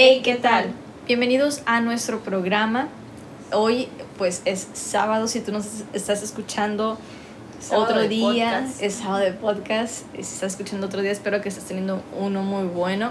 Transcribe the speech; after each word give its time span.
Hey, 0.00 0.20
¿qué 0.22 0.36
tal? 0.36 0.70
Bienvenidos 1.08 1.60
a 1.66 1.80
nuestro 1.80 2.20
programa. 2.20 2.86
Hoy 3.52 3.88
pues 4.16 4.42
es 4.44 4.68
sábado, 4.72 5.26
si 5.26 5.40
tú 5.40 5.50
nos 5.50 5.66
estás 5.92 6.22
escuchando 6.22 6.96
otro 7.72 8.06
día, 8.06 8.64
es 8.80 8.94
sábado 8.94 9.24
de 9.24 9.32
podcast. 9.32 10.04
Si 10.14 10.20
estás 10.20 10.52
escuchando 10.52 10.86
otro 10.86 11.02
día, 11.02 11.10
espero 11.10 11.40
que 11.40 11.48
estés 11.48 11.64
teniendo 11.64 12.00
uno 12.16 12.44
muy 12.44 12.68
bueno. 12.68 13.10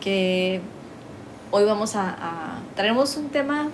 Que 0.00 0.60
hoy 1.50 1.64
vamos 1.64 1.96
a, 1.96 2.10
a 2.10 2.58
traemos 2.76 3.16
un 3.16 3.30
tema 3.30 3.70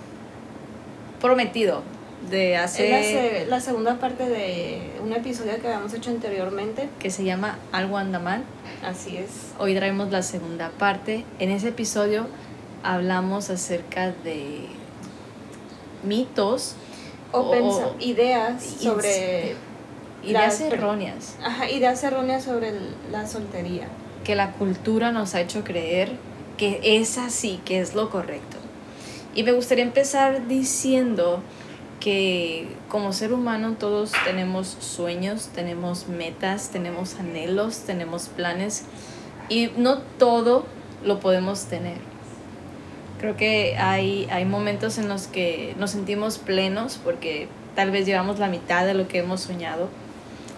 prometido 1.19 1.83
de 2.29 2.55
hacer... 2.55 2.93
Es 2.93 3.49
la, 3.49 3.57
la, 3.57 3.59
segunda 3.59 3.99
parte 3.99 4.29
de 4.29 4.93
un 5.03 5.11
episodio 5.11 5.59
que 5.59 5.67
habíamos 5.67 5.93
hecho 5.93 6.09
anteriormente. 6.09 6.87
Que 6.99 7.09
se 7.09 7.25
llama 7.25 7.59
Algo 7.73 7.97
anda 7.97 8.19
mal. 8.19 8.43
Así 8.81 9.17
es. 9.17 9.51
Hoy 9.59 9.75
traemos 9.75 10.09
la 10.11 10.21
segunda 10.21 10.69
parte. 10.69 11.25
En 11.39 11.49
ese 11.49 11.67
episodio 11.69 12.27
hablamos 12.85 13.49
acerca 13.49 14.11
de 14.11 14.67
mitos 16.03 16.75
o, 17.31 17.39
o 17.39 17.95
ideas 17.99 18.63
sobre 18.63 19.55
ideas 20.23 20.61
erróneas. 20.61 21.35
Ajá, 21.43 21.69
ideas 21.69 22.03
erróneas 22.03 22.43
sobre 22.43 22.73
la 23.11 23.27
soltería. 23.27 23.87
Que 24.23 24.35
la 24.35 24.53
cultura 24.53 25.11
nos 25.11 25.35
ha 25.35 25.41
hecho 25.41 25.63
creer 25.63 26.11
que 26.57 26.79
es 26.83 27.17
así, 27.17 27.59
que 27.65 27.79
es 27.79 27.95
lo 27.95 28.09
correcto. 28.09 28.57
Y 29.33 29.43
me 29.43 29.51
gustaría 29.51 29.83
empezar 29.83 30.47
diciendo 30.47 31.41
que 31.99 32.67
como 32.87 33.13
ser 33.13 33.33
humano 33.33 33.75
todos 33.79 34.11
tenemos 34.23 34.77
sueños, 34.79 35.49
tenemos 35.53 36.07
metas, 36.07 36.69
tenemos 36.69 37.15
anhelos, 37.15 37.79
tenemos 37.79 38.27
planes 38.27 38.83
y 39.49 39.71
no 39.77 39.99
todo 40.17 40.65
lo 41.03 41.19
podemos 41.19 41.65
tener. 41.65 42.14
Creo 43.25 43.37
que 43.37 43.75
hay, 43.79 44.27
hay 44.29 44.45
momentos 44.45 44.99
en 44.99 45.07
los 45.07 45.25
que 45.25 45.73
nos 45.79 45.89
sentimos 45.89 46.37
plenos 46.37 46.99
porque 47.03 47.47
tal 47.73 47.89
vez 47.89 48.05
llevamos 48.05 48.37
la 48.37 48.47
mitad 48.47 48.85
de 48.85 48.93
lo 48.93 49.07
que 49.07 49.17
hemos 49.17 49.41
soñado. 49.41 49.89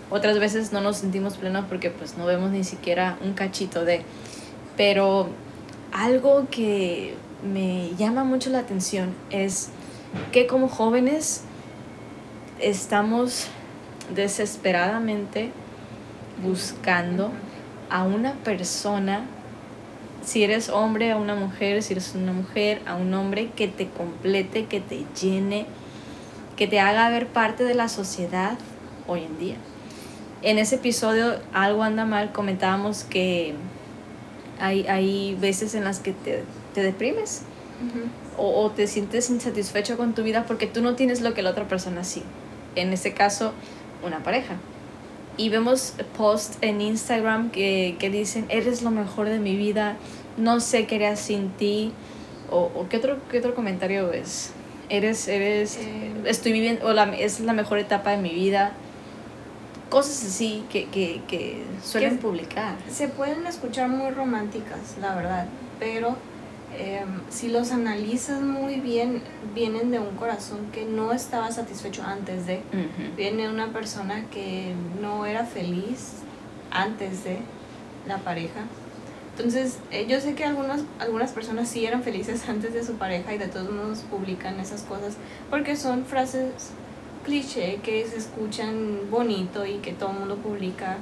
Otras 0.09 0.37
veces 0.37 0.73
no 0.73 0.81
nos 0.81 0.97
sentimos 0.97 1.37
plenos 1.37 1.63
porque 1.69 1.91
pues 1.91 2.17
no 2.17 2.25
vemos 2.25 2.51
ni 2.51 2.65
siquiera 2.65 3.17
un 3.23 3.31
cachito 3.31 3.85
de. 3.85 4.01
Pero 4.75 5.29
algo 5.93 6.47
que 6.51 7.15
me 7.41 7.91
llama 7.95 8.25
mucho 8.25 8.49
la 8.49 8.59
atención 8.59 9.15
es 9.29 9.69
que 10.33 10.45
como 10.45 10.67
jóvenes 10.67 11.43
estamos 12.59 13.47
desesperadamente 14.13 15.51
buscando 16.43 17.31
a 17.89 18.03
una 18.03 18.33
persona, 18.33 19.25
si 20.27 20.43
eres 20.43 20.67
hombre, 20.67 21.13
a 21.13 21.15
una 21.15 21.35
mujer, 21.35 21.81
si 21.81 21.93
eres 21.93 22.13
una 22.13 22.33
mujer, 22.33 22.81
a 22.85 22.95
un 22.95 23.13
hombre 23.13 23.49
que 23.55 23.69
te 23.69 23.87
complete, 23.87 24.65
que 24.65 24.81
te 24.81 25.05
llene, 25.19 25.65
que 26.57 26.67
te 26.67 26.81
haga 26.81 27.09
ver 27.09 27.27
parte 27.27 27.63
de 27.63 27.73
la 27.73 27.87
sociedad 27.87 28.57
hoy 29.07 29.23
en 29.23 29.39
día. 29.39 29.55
En 30.41 30.57
ese 30.57 30.75
episodio, 30.75 31.39
Algo 31.53 31.81
anda 31.81 32.03
mal, 32.03 32.33
comentábamos 32.33 33.05
que 33.05 33.55
hay, 34.59 34.85
hay 34.87 35.37
veces 35.39 35.75
en 35.75 35.85
las 35.85 35.99
que 35.99 36.11
te, 36.11 36.43
te 36.73 36.83
deprimes 36.83 37.43
o, 38.37 38.65
o, 38.65 38.71
te 38.71 38.85
sientes 38.87 39.29
insatisfecho 39.29 39.95
con 39.95 40.13
tu 40.13 40.23
vida 40.23 40.43
porque 40.45 40.67
tú 40.67 40.81
no 40.81 40.95
tienes 40.95 41.21
lo 41.21 41.33
que 41.33 41.41
la 41.41 41.51
otra 41.51 41.69
persona 41.69 42.03
sí. 42.03 42.21
En 42.75 42.91
este 42.91 43.13
caso, 43.13 43.53
una 44.03 44.23
pareja. 44.23 44.57
Y 45.37 45.49
vemos 45.49 45.93
posts 46.17 46.57
en 46.61 46.81
Instagram 46.81 47.51
que, 47.51 47.95
que 47.99 48.09
dicen, 48.09 48.45
eres 48.49 48.81
lo 48.81 48.91
mejor 48.91 49.29
de 49.29 49.39
mi 49.39 49.55
vida, 49.55 49.97
no 50.35 50.59
sé 50.59 50.87
qué 50.87 50.95
haría 50.95 51.15
sin 51.15 51.49
ti. 51.51 51.91
O, 52.49 52.71
o 52.75 52.87
¿qué, 52.89 52.97
otro, 52.97 53.17
¿qué 53.29 53.39
otro 53.39 53.53
comentario 53.53 54.11
es? 54.11 54.51
Eres, 54.89 55.27
eres, 55.27 55.77
eh, 55.77 56.11
estoy 56.25 56.53
viviendo, 56.53 56.87
o 56.87 56.93
la, 56.93 57.03
es 57.15 57.39
la 57.41 57.53
mejor 57.53 57.77
etapa 57.77 58.11
de 58.11 58.17
mi 58.17 58.33
vida 58.33 58.73
cosas 59.89 60.23
así 60.25 60.63
que, 60.69 60.85
que, 60.85 61.21
que 61.27 61.63
suelen 61.83 62.17
que 62.17 62.21
publicar. 62.21 62.75
Se 62.89 63.07
pueden 63.07 63.45
escuchar 63.47 63.89
muy 63.89 64.11
románticas, 64.11 64.97
la 65.01 65.15
verdad, 65.15 65.47
pero 65.79 66.17
eh, 66.77 67.03
si 67.29 67.49
los 67.49 67.71
analizas 67.71 68.41
muy 68.41 68.79
bien, 68.79 69.21
vienen 69.55 69.91
de 69.91 69.99
un 69.99 70.15
corazón 70.15 70.71
que 70.71 70.85
no 70.85 71.11
estaba 71.11 71.51
satisfecho 71.51 72.03
antes 72.03 72.45
de, 72.45 72.57
uh 72.57 72.77
-huh. 72.77 73.15
viene 73.15 73.49
una 73.49 73.73
persona 73.73 74.25
que 74.31 74.73
no 75.01 75.25
era 75.25 75.45
feliz 75.45 76.13
antes 76.71 77.23
de 77.23 77.39
la 78.07 78.19
pareja. 78.19 78.61
Entonces, 79.35 79.77
eh, 79.91 80.05
yo 80.07 80.19
sé 80.19 80.33
que 80.35 80.43
algunas, 80.45 80.81
algunas 80.99 81.31
personas 81.31 81.67
sí 81.67 81.85
eran 81.85 82.03
felices 82.03 82.47
antes 82.49 82.73
de 82.73 82.83
su 82.83 82.93
pareja 82.93 83.33
y 83.33 83.37
de 83.37 83.47
todos 83.47 83.71
modos 83.71 83.99
publican 84.09 84.59
esas 84.59 84.81
cosas 84.83 85.15
porque 85.49 85.75
son 85.75 86.05
frases 86.05 86.71
cliché 87.23 87.79
que 87.83 88.05
se 88.07 88.17
escuchan 88.17 89.09
bonito 89.11 89.65
y 89.65 89.75
que 89.79 89.93
todo 89.93 90.11
el 90.11 90.19
mundo 90.19 90.37
publica 90.37 90.97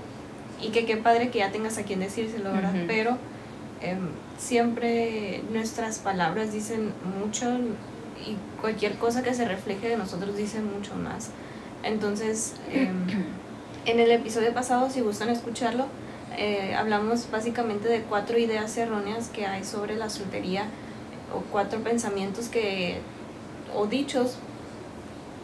y 0.61 0.69
que 0.69 0.85
qué 0.85 0.97
padre 0.97 1.29
que 1.29 1.39
ya 1.39 1.51
tengas 1.51 1.77
a 1.77 1.83
quien 1.83 1.99
decírselo, 1.99 2.51
¿verdad? 2.51 2.73
Uh 2.73 2.77
-huh. 2.77 2.87
Pero 2.87 3.17
eh, 3.85 3.97
siempre 4.37 5.43
nuestras 5.51 5.99
palabras 5.99 6.51
dicen 6.51 6.91
mucho 7.19 7.45
y 8.25 8.35
cualquier 8.59 8.95
cosa 8.95 9.21
que 9.21 9.33
se 9.33 9.45
refleje 9.45 9.89
de 9.89 9.97
nosotros 9.97 10.35
dice 10.35 10.61
mucho 10.61 10.95
más. 10.95 11.29
Entonces, 11.83 12.53
eh, 12.71 12.89
en 13.85 13.99
el 13.99 14.11
episodio 14.11 14.53
pasado, 14.53 14.89
si 14.89 15.01
gustan 15.01 15.29
escucharlo, 15.29 15.85
eh, 16.37 16.73
hablamos 16.75 17.29
básicamente 17.29 17.87
de 17.87 18.01
cuatro 18.01 18.37
ideas 18.37 18.75
erróneas 18.77 19.29
que 19.29 19.45
hay 19.45 19.63
sobre 19.63 19.95
la 19.95 20.09
soltería 20.09 20.65
o 21.33 21.41
cuatro 21.51 21.79
pensamientos 21.81 22.49
que 22.49 22.99
o 23.75 23.85
dichos 23.85 24.37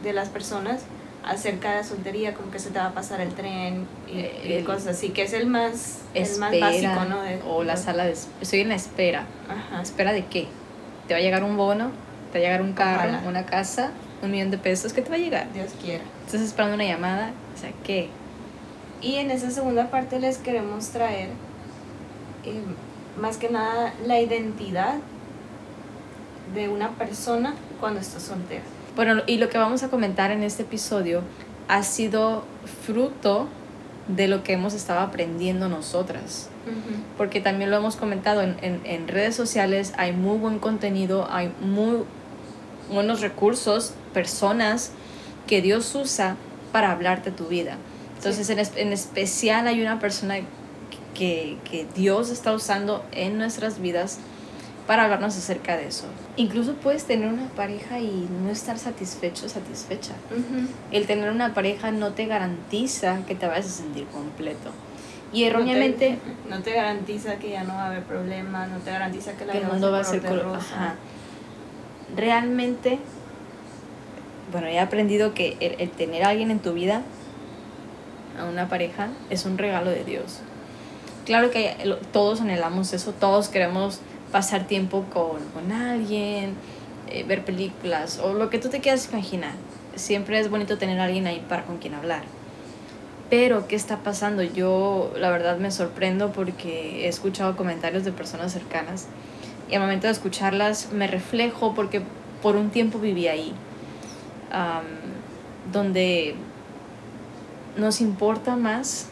de 0.04 0.14
las 0.14 0.30
personas 0.30 0.82
acerca 1.24 1.72
de 1.72 1.78
la 1.78 1.84
soltería, 1.84 2.34
como 2.34 2.52
que 2.52 2.60
se 2.60 2.72
te 2.72 2.80
va 2.80 2.88
a 2.88 2.94
pasar 2.94 3.22
el 3.22 3.34
tren 3.34 3.86
y, 4.12 4.20
el, 4.20 4.60
y 4.60 4.64
cosas 4.64 4.88
así, 4.88 5.10
que 5.10 5.24
es 5.24 5.34
el 5.34 5.48
más, 5.48 6.00
espera, 6.14 6.50
el 6.50 6.60
más 6.60 6.72
básico, 6.72 7.06
¿no? 7.06 7.22
De, 7.22 7.42
o 7.48 7.64
la 7.64 7.78
sala 7.78 8.06
de... 8.06 8.16
Estoy 8.42 8.62
en 8.62 8.70
la 8.70 8.76
espera. 8.76 9.26
Ajá. 9.48 9.82
¿Espera 9.82 10.14
de 10.14 10.26
qué? 10.26 10.48
¿Te 11.08 11.14
va 11.14 11.20
a 11.20 11.22
llegar 11.22 11.44
un 11.44 11.58
bono? 11.58 11.92
¿Te 12.32 12.40
va 12.40 12.46
a 12.46 12.48
llegar 12.48 12.62
un 12.62 12.74
carro? 12.74 13.10
Ojalá. 13.10 13.28
¿Una 13.28 13.46
casa? 13.46 13.92
¿Un 14.22 14.32
millón 14.32 14.52
de 14.52 14.58
pesos? 14.58 14.94
¿Qué 14.94 15.02
te 15.02 15.10
va 15.10 15.16
a 15.16 15.20
llegar? 15.20 15.52
Dios 15.54 15.72
quiera. 15.82 16.04
Estás 16.26 16.42
esperando 16.42 16.76
una 16.76 16.86
llamada, 16.86 17.32
o 17.56 17.60
sea, 17.60 17.72
¿qué? 17.84 18.10
Y 19.02 19.16
en 19.16 19.32
esa 19.32 19.50
segunda 19.52 19.90
parte 19.90 20.20
les 20.20 20.38
queremos 20.38 20.90
traer 20.90 21.30
eh, 22.46 22.64
más 23.20 23.38
que 23.38 23.50
nada 23.50 23.94
la 24.06 24.20
identidad 24.20 24.96
de 26.54 26.70
una 26.70 26.90
persona 26.92 27.56
cuando 27.80 28.00
está 28.00 28.20
soltera. 28.20 28.64
Bueno, 28.96 29.22
y 29.26 29.38
lo 29.38 29.50
que 29.50 29.58
vamos 29.58 29.84
a 29.84 29.90
comentar 29.90 30.32
en 30.32 30.44
este 30.44 30.64
episodio 30.64 31.22
ha 31.68 31.84
sido 31.84 32.44
fruto 32.86 33.48
de 34.08 34.28
lo 34.28 34.44
que 34.44 34.54
hemos 34.54 34.74
estado 34.74 35.00
aprendiendo 35.00 35.70
nosotras. 35.70 36.50
Uh 36.66 36.70
-huh. 36.70 37.18
Porque 37.18 37.40
también 37.40 37.72
lo 37.72 37.78
hemos 37.78 37.96
comentado 37.96 38.42
en, 38.42 38.58
en, 38.62 38.82
en, 38.84 39.08
redes 39.08 39.36
sociales, 39.36 39.94
hay 39.98 40.12
muy 40.12 40.38
buen 40.38 40.60
contenido, 40.60 41.28
hay 41.32 41.52
muy 41.62 42.04
buenos 42.92 43.22
recursos, 43.22 43.94
personas 44.14 44.92
que 45.48 45.62
Dios 45.62 45.96
usa 45.96 46.36
para 46.72 46.92
hablarte 46.92 47.32
tu 47.32 47.48
vida. 47.48 47.78
Entonces, 48.18 48.48
sí. 48.48 48.54
en, 48.54 48.60
en, 48.60 48.94
especial 48.94 49.68
hay 49.68 49.82
una 49.82 50.00
persona 50.00 50.36
que, 51.14 51.58
que 51.70 51.88
Dios 51.96 52.30
está 52.30 52.54
usando 52.54 53.04
en 53.12 53.38
nuestras 53.38 53.80
vidas 53.80 54.20
para 54.88 55.04
hablarnos 55.04 55.38
acerca 55.38 55.78
de 55.78 55.88
eso. 55.88 56.06
Incluso 56.38 56.74
puedes 56.76 57.06
tener 57.06 57.32
una 57.32 57.48
pareja 57.50 58.00
y 58.00 58.28
no 58.44 58.50
estar 58.50 58.78
satisfecho, 58.78 59.48
satisfecha. 59.48 60.14
Uh 60.32 60.36
-huh. 60.36 60.68
El 60.92 61.08
tener 61.08 61.32
una 61.32 61.54
pareja 61.54 61.92
no 61.92 62.12
te 62.14 62.26
garantiza 62.26 63.20
que 63.28 63.36
te 63.36 63.48
vayas 63.48 63.68
a 63.68 63.70
sentir 63.70 64.06
completo. 64.08 64.72
Y 65.34 65.44
erróneamente... 65.46 66.12
No 66.12 66.18
te, 66.18 66.50
no 66.50 66.62
te 66.62 66.74
garantiza 66.74 67.38
que 67.38 67.52
ya 67.52 67.64
no 67.64 67.76
va 67.76 67.84
a 67.84 67.88
haber 67.88 68.04
problema, 68.04 68.68
no 68.68 68.80
te 68.80 68.92
garantiza 68.92 69.34
que 69.34 69.46
la 69.46 69.54
el 69.54 69.66
mundo 69.66 69.92
va 69.92 70.00
a 70.00 70.04
ser 70.04 70.22
color 70.22 70.44
rosa. 70.44 70.96
Realmente, 72.16 73.00
bueno, 74.52 74.68
he 74.68 74.80
aprendido 74.80 75.34
que 75.34 75.56
el, 75.62 75.76
el 75.80 75.90
tener 75.90 76.24
a 76.24 76.30
alguien 76.30 76.52
en 76.52 76.60
tu 76.60 76.74
vida, 76.74 77.04
a 78.38 78.46
una 78.46 78.68
pareja, 78.68 79.08
es 79.30 79.46
un 79.46 79.58
regalo 79.58 79.90
de 79.90 80.04
Dios. 80.04 80.40
Claro 81.26 81.52
que 81.52 81.96
todos 82.12 82.42
anhelamos 82.42 82.92
eso, 82.92 83.14
todos 83.14 83.48
queremos 83.48 84.02
pasar 84.32 84.68
tiempo 84.68 85.06
con, 85.14 85.40
con 85.54 85.72
alguien, 85.72 86.56
eh, 87.10 87.24
ver 87.24 87.44
películas 87.44 88.20
o 88.20 88.34
lo 88.34 88.50
que 88.50 88.58
tú 88.58 88.70
te 88.70 88.80
quieras 88.80 89.10
imaginar. 89.12 89.54
Siempre 89.96 90.40
es 90.40 90.50
bonito 90.50 90.78
tener 90.78 91.00
alguien 91.00 91.28
ahí 91.28 91.44
para 91.48 91.64
con 91.66 91.78
quien 91.78 91.94
hablar. 91.94 92.24
Pero, 93.30 93.68
¿qué 93.68 93.76
está 93.76 93.98
pasando? 93.98 94.44
Yo, 94.44 95.14
la 95.18 95.30
verdad, 95.30 95.58
me 95.58 95.72
sorprendo 95.72 96.32
porque 96.34 97.06
he 97.06 97.08
escuchado 97.08 97.56
comentarios 97.56 98.04
de 98.04 98.12
personas 98.12 98.52
cercanas 98.52 99.08
y 99.70 99.76
al 99.76 99.82
momento 99.82 100.08
de 100.08 100.14
escucharlas 100.14 100.92
me 100.92 101.08
reflejo 101.08 101.74
porque 101.74 102.02
por 102.42 102.58
un 102.58 102.72
tiempo 102.72 103.00
viví 103.00 103.28
ahí, 103.28 103.54
um, 104.52 105.72
donde 105.72 106.36
nos 107.78 108.02
importa 108.02 108.58
más 108.58 109.08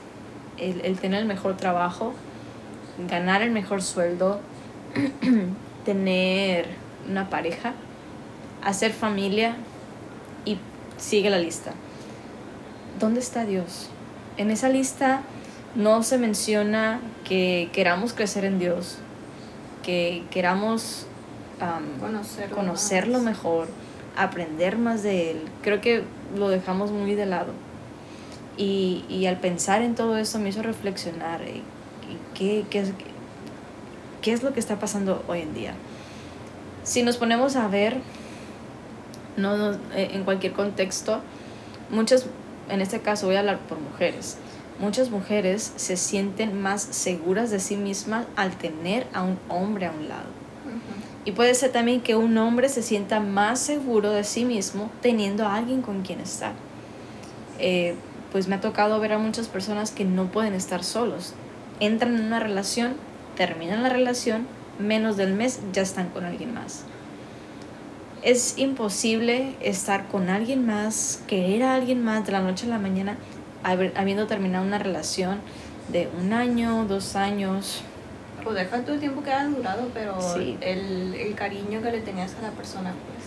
el, 0.58 0.82
el 0.82 1.00
tener 1.00 1.22
el 1.22 1.26
mejor 1.26 1.56
trabajo, 1.56 2.14
ganar 3.10 3.42
el 3.42 3.52
mejor 3.52 3.82
sueldo, 3.82 4.42
tener 5.86 6.68
una 7.10 7.30
pareja, 7.30 7.74
hacer 8.64 8.92
familia 8.92 9.56
y 10.46 10.58
sigue 10.98 11.30
la 11.30 11.40
lista. 11.40 11.72
¿Dónde 13.00 13.20
está 13.20 13.46
Dios? 13.46 13.90
En 14.38 14.52
esa 14.52 14.70
lista 14.70 15.22
no 15.76 16.04
se 16.04 16.18
menciona 16.18 17.00
que 17.24 17.70
queramos 17.74 18.14
crecer 18.14 18.46
en 18.46 18.60
Dios, 18.60 18.98
que 19.84 20.24
queramos 20.32 21.06
conocerlo, 22.54 23.20
mejor, 23.20 23.68
aprender 24.16 24.78
más 24.78 25.04
de 25.04 25.32
Él. 25.32 25.42
Creo 25.62 25.82
que 25.82 26.04
lo 26.36 26.50
dejamos 26.50 26.92
muy 26.92 27.16
de 27.16 27.26
lado. 27.26 27.54
Y, 28.58 29.06
y 29.08 29.26
al 29.26 29.38
pensar 29.38 29.82
en 29.82 29.96
todo 29.96 30.18
eso 30.18 30.40
me 30.40 30.50
hizo 30.50 30.62
reflexionar 30.62 31.42
eh, 31.44 31.62
qué, 32.34 32.66
qué, 32.70 32.84
qué 34.22 34.34
es 34.34 34.44
lo 34.44 34.54
que 34.54 34.60
está 34.60 34.80
pasando 34.80 35.24
hoy 35.28 35.42
en 35.42 35.54
día. 35.54 35.74
Si 36.84 37.04
nos 37.04 37.18
ponemos 37.18 37.56
a 37.56 37.68
ver, 37.68 37.98
no, 39.38 39.72
eh, 39.72 40.12
en 40.14 40.24
cualquier 40.24 40.54
contexto, 40.54 41.22
muchas, 41.90 42.26
en 42.70 42.82
este 42.82 43.02
caso 43.02 43.28
voy 43.28 43.36
a 43.36 43.40
hablar 43.40 43.60
por 43.60 43.80
mujeres, 43.80 44.38
muchas 44.80 45.10
mujeres 45.10 45.74
se 45.76 45.98
sienten 45.98 46.62
más 46.62 46.82
seguras 46.82 47.52
de 47.52 47.60
sí 47.60 47.76
mismas 47.76 48.26
al 48.36 48.58
tener 48.58 49.08
a 49.14 49.24
un 49.24 49.38
hombre 49.50 49.86
a 49.86 49.92
un 49.92 50.08
lado. 50.08 50.40
Y 51.26 51.34
puede 51.34 51.54
ser 51.54 51.72
también 51.72 52.02
que 52.02 52.16
un 52.16 52.38
hombre 52.38 52.70
se 52.70 52.82
sienta 52.82 53.20
más 53.20 53.60
seguro 53.60 54.12
de 54.12 54.24
sí 54.24 54.46
mismo 54.46 54.90
teniendo 55.02 55.46
a 55.46 55.56
alguien 55.56 55.82
con 55.82 56.02
quien 56.02 56.22
estar. 56.22 56.54
Eh, 57.60 57.96
pues 58.32 58.48
me 58.48 58.56
ha 58.56 58.62
tocado 58.62 59.00
ver 59.00 59.14
a 59.14 59.18
muchas 59.18 59.48
personas 59.48 59.92
que 59.92 60.06
no 60.06 60.32
pueden 60.32 60.54
estar 60.54 60.84
solos. 60.84 61.34
Entran 61.80 62.16
en 62.16 62.26
una 62.26 62.40
relación, 62.40 62.94
terminan 63.40 63.84
la 63.84 63.88
relación, 63.88 64.46
menos 64.80 65.16
del 65.16 65.34
mes 65.34 65.62
ya 65.72 65.82
están 65.82 66.10
con 66.10 66.26
alguien 66.26 66.54
más. 66.54 66.84
Es 68.22 68.58
imposible 68.58 69.56
estar 69.62 70.10
con 70.10 70.28
alguien 70.28 70.66
más, 70.66 71.24
querer 71.26 71.64
a 71.64 71.76
alguien 71.76 72.04
más 72.04 72.26
de 72.26 72.34
la 72.34 72.42
noche 72.42 72.66
a 72.66 72.70
la 72.70 72.80
mañana, 72.80 73.16
habiendo 73.64 74.28
terminado 74.28 74.66
una 74.66 74.78
relación 74.78 75.40
de 75.88 76.10
un 76.20 76.34
año, 76.34 76.84
dos 76.84 77.16
años. 77.16 77.82
O 78.46 78.52
deja 78.52 78.82
todo 78.82 78.96
el 78.96 79.00
tiempo 79.00 79.24
que 79.24 79.32
haya 79.32 79.48
durado, 79.48 79.88
pero 79.94 80.18
el, 80.36 81.16
el 81.16 81.34
cariño 81.36 81.82
que 81.82 81.92
le 81.92 82.02
tenías 82.02 82.36
a 82.40 82.42
la 82.42 82.52
persona, 82.52 82.92
pues. 82.92 83.26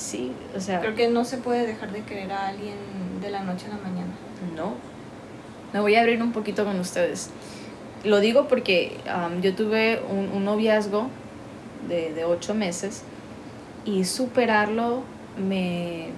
Sí, 0.00 0.30
o 0.56 0.60
sea. 0.60 0.78
Creo 0.78 0.94
que 0.94 1.08
no 1.08 1.24
se 1.24 1.38
puede 1.38 1.66
dejar 1.66 1.90
de 1.90 2.02
querer 2.02 2.30
a 2.30 2.46
alguien 2.46 2.76
de 3.20 3.28
la 3.28 3.42
noche 3.42 3.66
a 3.66 3.70
la 3.70 3.78
mañana. 3.78 4.12
No. 4.54 4.74
Me 5.72 5.80
voy 5.80 5.96
a 5.96 6.00
abrir 6.02 6.22
un 6.22 6.30
poquito 6.30 6.64
con 6.64 6.78
ustedes. 6.78 7.30
Lo 8.04 8.20
digo 8.20 8.48
porque 8.48 8.96
yo 9.42 9.54
tuve 9.54 10.00
un, 10.10 10.30
un 10.32 10.44
noviazgo 10.44 11.08
de, 11.88 12.12
de 12.14 12.24
ocho 12.24 12.54
meses 12.54 13.02
y 13.84 14.04
superarlo 14.04 15.02
me, 15.38 16.08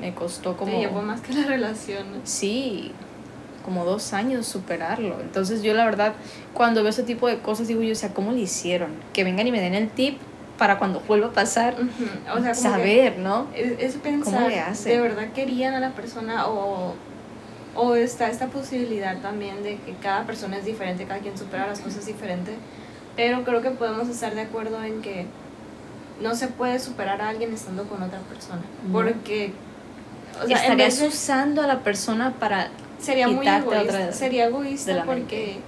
me 0.00 0.14
costó 0.14 0.56
como... 0.56 0.72
Te 0.72 0.78
llevó 0.78 1.02
más 1.02 1.20
que 1.20 1.32
la 1.32 1.46
relación. 1.46 2.06
Sí, 2.24 2.92
como 3.64 3.84
dos 3.84 4.12
años 4.12 4.46
superarlo. 4.46 5.20
Entonces 5.20 5.62
yo 5.62 5.74
la 5.74 5.84
verdad, 5.84 6.14
cuando 6.54 6.82
veo 6.82 6.90
ese 6.90 7.02
tipo 7.02 7.28
de 7.28 7.38
cosas, 7.38 7.68
digo 7.68 7.82
yo, 7.82 7.92
o 7.92 7.96
sea, 7.96 8.14
¿cómo 8.14 8.32
le 8.32 8.40
hicieron? 8.40 8.90
Que 9.12 9.24
vengan 9.24 9.46
y 9.46 9.52
me 9.52 9.60
den 9.60 9.74
el 9.74 9.88
tip 9.88 10.18
para 10.58 10.78
cuando 10.78 11.00
vuelva 11.00 11.28
a 11.28 11.32
pasar, 11.32 11.74
o 12.36 12.42
sea, 12.42 12.54
saber, 12.54 13.18
¿no? 13.18 13.46
Es, 13.54 13.94
pensar, 13.96 14.50
¿de 14.84 15.00
verdad 15.00 15.28
querían 15.34 15.72
a 15.72 15.80
la 15.80 15.92
persona 15.92 16.48
o, 16.48 16.94
o 17.80 17.94
está 17.94 18.28
esta 18.28 18.48
posibilidad 18.48 19.16
también 19.22 19.62
de 19.62 19.78
que 19.78 19.94
cada 20.02 20.26
persona 20.26 20.58
es 20.58 20.66
diferente, 20.66 21.06
cada 21.06 21.20
quien 21.20 21.36
supera 21.36 21.66
las 21.66 21.80
cosas 21.80 22.04
diferente? 22.04 22.52
Pero 23.16 23.42
creo 23.42 23.62
que 23.62 23.70
podemos 23.70 24.06
estar 24.08 24.34
de 24.34 24.42
acuerdo 24.42 24.84
en 24.84 25.00
que 25.00 25.26
no 26.20 26.34
se 26.34 26.48
puede 26.48 26.78
superar 26.78 27.22
a 27.22 27.30
alguien 27.30 27.54
estando 27.54 27.84
con 27.84 28.02
otra 28.02 28.18
persona. 28.20 28.60
Porque. 28.92 29.54
O 30.42 30.46
sea, 30.46 30.58
estarías 30.58 31.00
usando 31.00 31.62
a 31.62 31.66
la 31.66 31.80
persona 31.80 32.34
para. 32.38 32.68
Sería 32.98 33.28
muy 33.28 33.48
egoísta. 33.48 34.12
sería 34.12 34.46
egoísta 34.46 35.04
porque. 35.04 35.60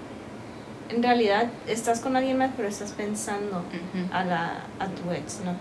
En 0.90 1.02
realidad 1.02 1.46
estás 1.66 2.00
con 2.00 2.16
alguien 2.16 2.36
más, 2.36 2.50
pero 2.54 2.68
estás 2.68 2.90
pensando 2.90 3.64
a, 4.12 4.24
la, 4.24 4.64
a 4.78 4.86
tu 4.88 5.10
ex, 5.10 5.40
¿no? 5.42 5.56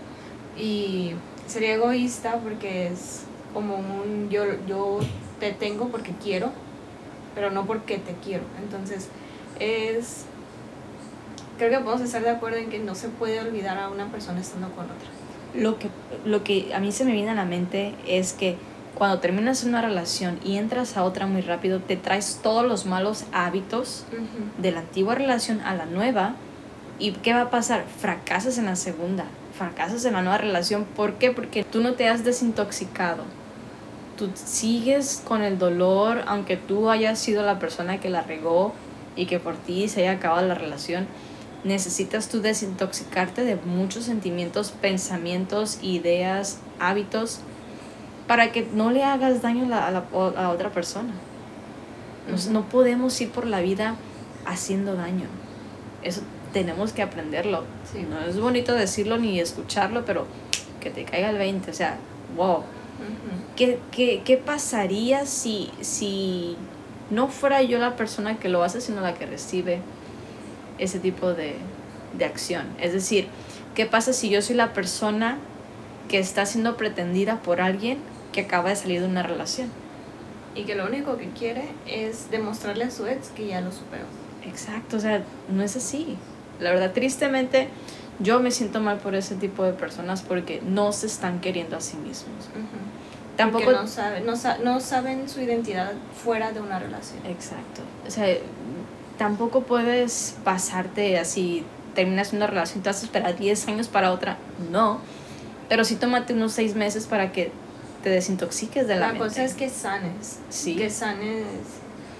Y 0.62 1.14
sería 1.46 1.76
egoísta 1.76 2.36
porque 2.44 2.88
es 2.88 3.22
como 3.54 3.76
un 3.76 4.28
yo, 4.28 4.44
yo 4.66 5.00
te 5.42 5.50
tengo 5.50 5.88
porque 5.88 6.12
quiero, 6.22 6.52
pero 7.34 7.50
no 7.50 7.66
porque 7.66 7.98
te 7.98 8.14
quiero. 8.24 8.44
Entonces, 8.62 9.08
es 9.58 10.24
creo 11.58 11.68
que 11.68 11.78
podemos 11.78 12.00
estar 12.02 12.22
de 12.22 12.30
acuerdo 12.30 12.58
en 12.58 12.70
que 12.70 12.78
no 12.78 12.94
se 12.94 13.08
puede 13.08 13.40
olvidar 13.40 13.76
a 13.76 13.88
una 13.88 14.06
persona 14.06 14.40
estando 14.40 14.68
con 14.70 14.84
otra. 14.84 15.08
Lo 15.52 15.80
que, 15.80 15.88
lo 16.24 16.44
que 16.44 16.72
a 16.72 16.78
mí 16.78 16.92
se 16.92 17.04
me 17.04 17.10
viene 17.10 17.30
a 17.30 17.34
la 17.34 17.44
mente 17.44 17.92
es 18.06 18.32
que 18.34 18.56
cuando 18.94 19.18
terminas 19.18 19.64
una 19.64 19.82
relación 19.82 20.38
y 20.44 20.58
entras 20.58 20.96
a 20.96 21.02
otra 21.02 21.26
muy 21.26 21.40
rápido, 21.40 21.80
te 21.80 21.96
traes 21.96 22.38
todos 22.40 22.64
los 22.64 22.86
malos 22.86 23.24
hábitos 23.32 24.04
de 24.58 24.70
la 24.70 24.78
antigua 24.78 25.16
relación 25.16 25.60
a 25.62 25.74
la 25.74 25.86
nueva. 25.86 26.36
¿Y 27.00 27.10
qué 27.14 27.32
va 27.32 27.40
a 27.40 27.50
pasar? 27.50 27.84
Fracasas 27.98 28.58
en 28.58 28.66
la 28.66 28.76
segunda, 28.76 29.24
fracasas 29.58 30.04
en 30.04 30.12
la 30.12 30.22
nueva 30.22 30.38
relación. 30.38 30.84
¿Por 30.84 31.14
qué? 31.14 31.32
Porque 31.32 31.64
tú 31.64 31.80
no 31.80 31.94
te 31.94 32.08
has 32.08 32.22
desintoxicado. 32.22 33.24
Tú 34.16 34.30
sigues 34.34 35.22
con 35.26 35.42
el 35.42 35.58
dolor, 35.58 36.22
aunque 36.26 36.56
tú 36.56 36.90
hayas 36.90 37.18
sido 37.18 37.42
la 37.42 37.58
persona 37.58 38.00
que 38.00 38.10
la 38.10 38.22
regó 38.22 38.72
y 39.16 39.26
que 39.26 39.40
por 39.40 39.56
ti 39.56 39.88
se 39.88 40.02
haya 40.02 40.12
acabado 40.12 40.46
la 40.46 40.54
relación 40.54 41.06
necesitas 41.64 42.28
tú 42.28 42.40
desintoxicarte 42.40 43.44
de 43.44 43.56
muchos 43.56 44.04
sentimientos, 44.04 44.70
pensamientos, 44.72 45.78
ideas, 45.82 46.58
hábitos, 46.80 47.40
para 48.26 48.52
que 48.52 48.66
no 48.72 48.90
le 48.90 49.04
hagas 49.04 49.42
daño 49.42 49.64
a, 49.64 49.90
la, 49.90 50.04
a, 50.12 50.48
otra 50.50 50.70
persona. 50.70 51.12
no 52.50 52.68
podemos 52.68 53.20
ir 53.20 53.30
por 53.30 53.46
la 53.46 53.60
vida 53.60 53.96
haciendo 54.46 54.94
daño. 54.94 55.26
Eso 56.02 56.22
tenemos 56.52 56.92
que 56.92 57.02
aprenderlo. 57.02 57.64
No 58.08 58.20
es 58.20 58.38
bonito 58.40 58.74
decirlo 58.74 59.18
ni 59.18 59.40
escucharlo, 59.40 60.04
pero 60.04 60.26
que 60.80 60.90
te 60.90 61.04
caiga 61.04 61.30
el 61.30 61.38
20. 61.38 61.70
O 61.70 61.74
sea, 61.74 61.96
wow. 62.36 62.62
¿Qué, 63.56 63.78
qué, 63.90 64.22
qué 64.24 64.36
pasaría 64.36 65.26
si, 65.26 65.70
si 65.80 66.56
no 67.10 67.28
fuera 67.28 67.62
yo 67.62 67.78
la 67.78 67.96
persona 67.96 68.38
que 68.38 68.48
lo 68.48 68.62
hace, 68.62 68.80
sino 68.80 69.00
la 69.00 69.14
que 69.14 69.26
recibe 69.26 69.80
ese 70.78 70.98
tipo 70.98 71.34
de, 71.34 71.56
de 72.16 72.24
acción. 72.24 72.66
Es 72.80 72.92
decir, 72.92 73.28
¿qué 73.74 73.86
pasa 73.86 74.12
si 74.12 74.30
yo 74.30 74.42
soy 74.42 74.56
la 74.56 74.72
persona 74.72 75.38
que 76.08 76.18
está 76.18 76.46
siendo 76.46 76.76
pretendida 76.76 77.40
por 77.40 77.60
alguien 77.60 77.98
que 78.32 78.42
acaba 78.42 78.70
de 78.70 78.76
salir 78.76 79.00
de 79.00 79.06
una 79.06 79.22
relación? 79.22 79.68
Y 80.54 80.64
que 80.64 80.74
lo 80.74 80.86
único 80.86 81.16
que 81.16 81.28
quiere 81.30 81.64
es 81.86 82.30
demostrarle 82.30 82.84
a 82.84 82.90
su 82.90 83.06
ex 83.06 83.28
que 83.28 83.46
ya 83.46 83.60
lo 83.60 83.72
superó. 83.72 84.04
Exacto, 84.44 84.96
o 84.96 85.00
sea, 85.00 85.24
no 85.48 85.62
es 85.62 85.76
así. 85.76 86.16
La 86.60 86.70
verdad, 86.70 86.92
tristemente, 86.92 87.68
yo 88.18 88.40
me 88.40 88.50
siento 88.50 88.80
mal 88.80 88.98
por 88.98 89.14
ese 89.14 89.34
tipo 89.34 89.64
de 89.64 89.72
personas 89.72 90.22
porque 90.22 90.60
no 90.66 90.92
se 90.92 91.06
están 91.06 91.40
queriendo 91.40 91.76
a 91.76 91.80
sí 91.80 91.96
mismos. 91.96 92.48
Tampoco 93.50 93.72
no, 93.72 93.86
saben, 93.86 94.26
no, 94.26 94.34
no 94.62 94.80
saben 94.80 95.28
su 95.28 95.40
identidad 95.40 95.92
fuera 96.22 96.52
de 96.52 96.60
una 96.60 96.78
relación. 96.78 97.24
Exacto. 97.26 97.82
O 98.06 98.10
sea, 98.10 98.26
tampoco 99.18 99.62
puedes 99.62 100.36
pasarte 100.44 101.18
así, 101.18 101.64
terminas 101.94 102.32
una 102.32 102.46
relación 102.46 102.80
y 102.80 102.82
te 102.82 102.88
vas 102.88 103.02
a 103.02 103.06
esperar 103.06 103.36
10 103.36 103.68
años 103.68 103.88
para 103.88 104.12
otra. 104.12 104.36
No. 104.70 105.00
Pero 105.68 105.84
sí 105.84 105.96
tómate 105.96 106.34
unos 106.34 106.52
6 106.52 106.74
meses 106.74 107.06
para 107.06 107.32
que 107.32 107.52
te 108.02 108.10
desintoxiques 108.10 108.86
de 108.88 108.96
la, 108.96 109.12
la 109.12 109.18
cosa 109.18 109.44
es 109.44 109.54
que 109.54 109.68
sanes. 109.68 110.40
Sí. 110.50 110.76
Que 110.76 110.90
sanes 110.90 111.46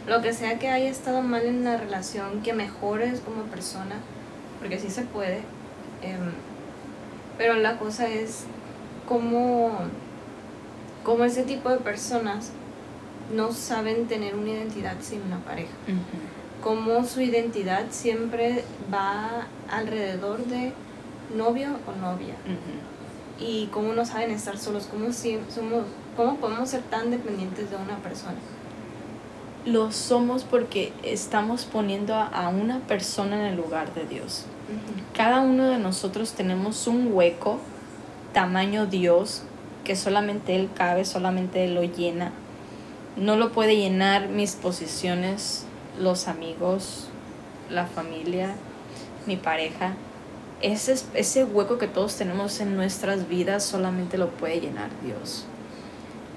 lo 0.06 0.20
que 0.20 0.32
sea 0.32 0.58
que 0.58 0.68
haya 0.68 0.90
estado 0.90 1.22
mal 1.22 1.44
en 1.46 1.64
la 1.64 1.76
relación, 1.76 2.42
que 2.42 2.52
mejores 2.52 3.20
como 3.20 3.44
persona, 3.44 3.96
porque 4.58 4.78
sí 4.78 4.90
se 4.90 5.02
puede. 5.02 5.42
Em, 6.02 6.32
pero 7.38 7.54
la 7.54 7.78
cosa 7.78 8.08
es 8.08 8.44
cómo, 9.08 9.70
cómo 11.02 11.24
ese 11.24 11.42
tipo 11.42 11.68
de 11.68 11.78
personas 11.78 12.50
no 13.34 13.52
saben 13.52 14.06
tener 14.06 14.34
una 14.34 14.50
identidad 14.50 14.96
sin 15.00 15.22
una 15.22 15.38
pareja 15.38 15.72
cómo 16.62 17.04
su 17.04 17.20
identidad 17.20 17.86
siempre 17.90 18.64
va 18.92 19.46
alrededor 19.70 20.44
de 20.46 20.72
novio 21.36 21.70
o 21.86 22.00
novia. 22.00 22.34
Y 23.38 23.66
cómo 23.66 23.92
no 23.92 24.06
saben 24.06 24.30
estar 24.30 24.56
solos, 24.56 24.86
cómo, 24.90 25.12
si, 25.12 25.38
somos, 25.52 25.84
cómo 26.16 26.36
podemos 26.36 26.70
ser 26.70 26.82
tan 26.82 27.10
dependientes 27.10 27.70
de 27.70 27.76
una 27.76 27.96
persona. 27.98 28.36
Lo 29.64 29.92
somos 29.92 30.44
porque 30.44 30.92
estamos 31.02 31.64
poniendo 31.64 32.14
a 32.14 32.48
una 32.48 32.80
persona 32.80 33.36
en 33.40 33.46
el 33.52 33.56
lugar 33.56 33.92
de 33.94 34.06
Dios. 34.06 34.46
Cada 35.14 35.40
uno 35.40 35.64
de 35.64 35.78
nosotros 35.78 36.32
tenemos 36.32 36.86
un 36.86 37.12
hueco, 37.12 37.58
tamaño 38.32 38.86
Dios, 38.86 39.42
que 39.84 39.96
solamente 39.96 40.54
Él 40.56 40.70
cabe, 40.74 41.04
solamente 41.04 41.64
Él 41.64 41.74
lo 41.74 41.82
llena. 41.82 42.32
No 43.16 43.36
lo 43.36 43.52
puede 43.52 43.76
llenar 43.76 44.28
mis 44.28 44.54
posiciones, 44.54 45.66
los 45.98 46.28
amigos, 46.28 47.08
la 47.68 47.86
familia, 47.86 48.54
mi 49.26 49.36
pareja. 49.36 49.94
ese, 50.62 50.94
ese 51.14 51.44
hueco 51.44 51.78
que 51.78 51.88
todos 51.88 52.16
tenemos 52.16 52.60
en 52.60 52.76
nuestras 52.76 53.28
vidas 53.28 53.64
solamente 53.64 54.18
lo 54.18 54.30
puede 54.30 54.60
llenar 54.60 54.90
Dios. 55.04 55.44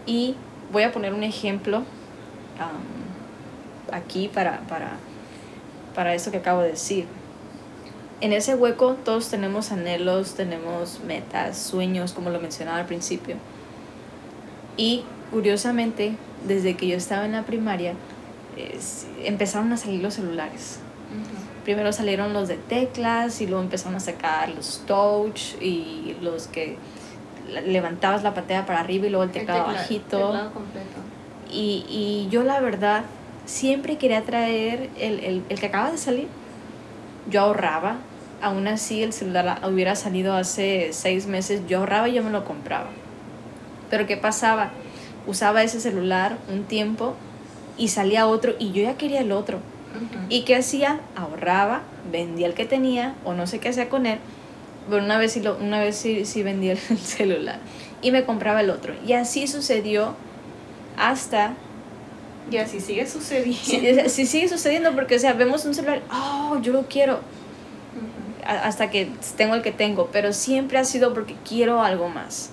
Y 0.06 0.36
voy 0.72 0.84
a 0.84 0.92
poner 0.92 1.14
un 1.14 1.24
ejemplo 1.24 1.84
aquí 3.92 4.28
para, 4.28 4.62
para, 4.62 4.98
para 5.94 6.14
esto 6.14 6.32
que 6.32 6.38
acabo 6.38 6.62
de 6.62 6.72
decir. 6.72 7.06
En 8.22 8.34
ese 8.34 8.56
hueco 8.56 8.96
todos 9.04 9.30
tenemos 9.30 9.72
anhelos, 9.72 10.36
tenemos 10.36 11.02
metas, 11.02 11.58
sueños, 11.58 12.14
como 12.14 12.30
lo 12.30 12.40
mencionaba 12.40 12.78
al 12.78 12.86
principio. 12.86 13.36
Y 14.78 15.04
curiosamente, 15.32 16.16
desde 16.48 16.76
que 16.76 16.88
yo 16.88 16.98
estaba 16.98 17.26
en 17.26 17.34
la 17.34 17.44
primaria, 17.44 17.94
empezaron 19.24 19.72
a 19.74 19.78
salir 19.78 20.02
los 20.02 20.14
celulares 20.14 20.80
primero 21.66 21.92
salieron 21.92 22.32
los 22.32 22.48
de 22.48 22.56
teclas 22.56 23.42
y 23.42 23.48
luego 23.48 23.64
empezaron 23.64 23.96
a 23.96 24.00
sacar 24.00 24.50
los 24.50 24.84
touch 24.86 25.60
y 25.60 26.16
los 26.22 26.48
que 26.48 26.78
levantabas 27.66 28.24
la 28.24 28.34
pantalla 28.34 28.66
para 28.66 28.80
arriba 28.80 29.08
y 29.08 29.10
luego 29.10 29.24
el 29.26 29.32
teclado 29.32 29.66
bajito. 29.66 30.52
Y, 31.52 31.86
y, 31.90 32.28
yo 32.30 32.44
la 32.44 32.60
verdad 32.60 33.04
siempre 33.46 33.98
quería 33.98 34.24
traer 34.24 34.90
el, 34.98 35.20
el, 35.20 35.44
el, 35.50 35.60
que 35.60 35.66
acaba 35.66 35.92
de 35.92 35.98
salir. 35.98 36.28
Yo 37.30 37.42
ahorraba, 37.42 37.98
aún 38.42 38.68
así 38.68 39.04
el 39.04 39.14
celular 39.14 39.62
hubiera 39.68 39.96
salido 39.96 40.36
hace 40.36 40.90
seis 40.92 41.28
meses, 41.28 41.62
yo 41.68 41.80
ahorraba 41.80 42.10
y 42.10 42.14
yo 42.14 42.24
me 42.24 42.32
lo 42.32 42.46
compraba. 42.46 42.90
Pero 43.90 44.08
¿qué 44.08 44.18
pasaba? 44.18 44.72
Usaba 45.28 45.64
ese 45.64 45.80
celular 45.80 46.38
un 46.52 46.64
tiempo 46.64 47.16
y 47.78 47.88
salía 47.88 48.28
otro 48.28 48.54
y 48.60 48.72
yo 48.72 48.84
ya 48.84 48.98
quería 48.98 49.22
el 49.22 49.32
otro 49.32 49.60
¿Y 50.30 50.42
qué 50.42 50.56
hacía? 50.56 51.00
Ahorraba, 51.16 51.82
vendía 52.12 52.48
el 52.48 52.54
que 52.54 52.66
tenía 52.66 53.16
o 53.24 53.34
no 53.34 53.48
sé 53.48 53.60
qué 53.60 53.70
hacía 53.70 53.90
con 53.90 54.06
él, 54.06 54.20
pero 54.90 55.04
una 55.04 55.18
vez 55.18 55.34
sí, 55.34 55.42
lo, 55.42 55.58
una 55.58 55.80
vez 55.80 55.96
sí, 55.96 56.26
sí 56.26 56.44
vendía 56.44 56.74
el 56.74 56.78
celular 56.98 57.60
y 58.02 58.12
me 58.12 58.24
compraba 58.26 58.62
el 58.62 58.70
otro. 58.70 58.94
Y 59.06 59.14
así 59.14 59.48
sucedió 59.48 60.16
hasta... 60.98 61.54
Y 62.52 62.58
así 62.58 62.80
sigue 62.80 63.08
sucediendo. 63.08 64.10
Sí, 64.10 64.26
sigue 64.26 64.48
sucediendo 64.48 64.94
porque, 64.94 65.16
o 65.16 65.20
sea, 65.20 65.34
vemos 65.34 65.66
un 65.66 65.74
celular, 65.74 66.02
oh, 66.12 66.60
yo 66.62 66.74
lo 66.74 66.84
quiero. 66.84 67.20
Hasta 68.46 68.92
que 68.92 69.10
tengo 69.38 69.56
el 69.56 69.64
que 69.64 69.72
tengo, 69.72 70.10
pero 70.12 70.32
siempre 70.32 70.78
ha 70.78 70.84
sido 70.84 71.14
porque 71.14 71.36
quiero 71.48 71.82
algo 71.82 72.10
más. 72.10 72.52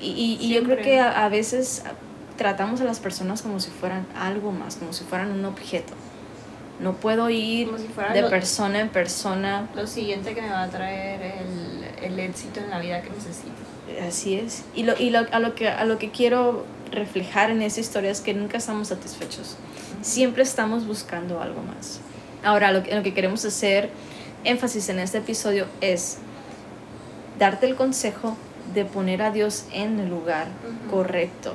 Y, 0.00 0.36
y, 0.40 0.52
yo 0.52 0.64
creo 0.64 0.78
que 0.78 0.98
a, 0.98 1.24
a 1.24 1.28
veces 1.28 1.84
tratamos 2.36 2.80
a 2.80 2.84
las 2.84 2.98
personas 2.98 3.40
como 3.40 3.60
si 3.60 3.70
fueran 3.70 4.04
algo 4.16 4.50
más, 4.50 4.76
como 4.76 4.92
si 4.92 5.04
fueran 5.04 5.30
un 5.30 5.44
objeto. 5.44 5.94
No 6.80 6.94
puedo 6.94 7.30
ir 7.30 7.70
de 8.12 8.24
persona 8.24 8.80
en 8.80 8.88
persona. 8.88 9.68
Lo 9.74 9.86
siguiente 9.86 10.34
que 10.34 10.42
me 10.42 10.50
va 10.50 10.64
a 10.64 10.68
traer 10.68 11.20
el, 11.22 12.04
el 12.04 12.18
éxito 12.18 12.58
en 12.60 12.70
la 12.70 12.80
vida 12.80 13.00
que 13.00 13.10
necesito. 13.10 13.52
Así 14.06 14.34
es. 14.34 14.64
Y, 14.74 14.82
lo, 14.82 14.98
y 14.98 15.10
lo, 15.10 15.20
a, 15.30 15.38
lo 15.38 15.54
que, 15.54 15.68
a 15.68 15.84
lo 15.84 15.98
que 15.98 16.10
quiero 16.10 16.64
reflejar 16.92 17.50
en 17.50 17.62
esa 17.62 17.80
historia 17.80 18.10
es 18.10 18.20
que 18.20 18.34
nunca 18.34 18.58
estamos 18.58 18.88
satisfechos. 18.88 19.56
Siempre 20.02 20.42
estamos 20.42 20.86
buscando 20.86 21.40
algo 21.40 21.62
más. 21.62 22.00
Ahora, 22.44 22.72
lo 22.72 22.82
que, 22.82 22.94
lo 22.94 23.02
que 23.02 23.14
queremos 23.14 23.44
hacer 23.44 23.90
énfasis 24.44 24.88
en 24.88 24.98
este 24.98 25.18
episodio 25.18 25.66
es 25.80 26.18
darte 27.38 27.66
el 27.66 27.76
consejo 27.76 28.36
de 28.74 28.84
poner 28.84 29.22
a 29.22 29.30
Dios 29.30 29.64
en 29.72 30.00
el 30.00 30.08
lugar 30.08 30.48
correcto. 30.90 31.54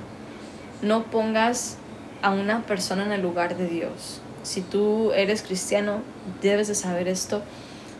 No 0.82 1.06
pongas 1.06 1.77
a 2.22 2.32
una 2.32 2.65
persona 2.65 3.06
en 3.06 3.12
el 3.12 3.22
lugar 3.22 3.58
de 3.58 3.67
Dios. 3.67 4.22
Si 4.44 4.62
tú 4.62 5.12
eres 5.13 5.41
cristiano, 5.41 6.01
debes 6.41 6.67
de 6.67 6.75
saber 6.75 7.08
esto. 7.08 7.41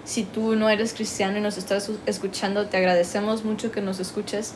Si 0.06 0.24
tú 0.24 0.56
no 0.56 0.70
eres 0.70 0.94
cristiano 0.94 1.38
y 1.38 1.42
nos 1.42 1.58
estás 1.58 1.92
escuchando, 2.06 2.68
te 2.68 2.78
agradecemos 2.78 3.44
mucho 3.44 3.72
que 3.72 3.82
nos 3.82 4.00
escuches 4.00 4.54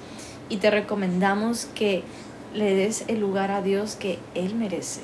y 0.47 0.57
te 0.57 0.71
recomendamos 0.71 1.65
que 1.75 2.03
le 2.53 2.75
des 2.75 3.05
el 3.07 3.19
lugar 3.19 3.51
a 3.51 3.61
Dios 3.61 3.95
que 3.95 4.19
Él 4.35 4.55
merece. 4.55 5.01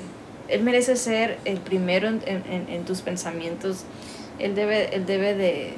Él 0.48 0.62
merece 0.62 0.96
ser 0.96 1.38
el 1.44 1.58
primero 1.58 2.08
en, 2.08 2.22
en, 2.24 2.84
tus 2.84 3.02
pensamientos. 3.02 3.84
Él 4.38 4.54
debe, 4.54 4.94
él 4.94 5.04
debe 5.04 5.34
de, 5.34 5.74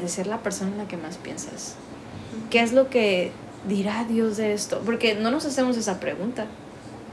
de 0.00 0.08
ser 0.08 0.26
la 0.26 0.38
persona 0.38 0.70
en 0.72 0.78
la 0.78 0.88
que 0.88 0.96
más 0.96 1.18
piensas. 1.18 1.74
¿Qué 2.48 2.60
es 2.60 2.72
lo 2.72 2.88
que 2.88 3.32
dirá 3.68 4.04
Dios 4.04 4.38
de 4.38 4.54
esto? 4.54 4.80
Porque 4.84 5.14
no 5.14 5.30
nos 5.30 5.44
hacemos 5.44 5.76
esa 5.76 6.00
pregunta 6.00 6.46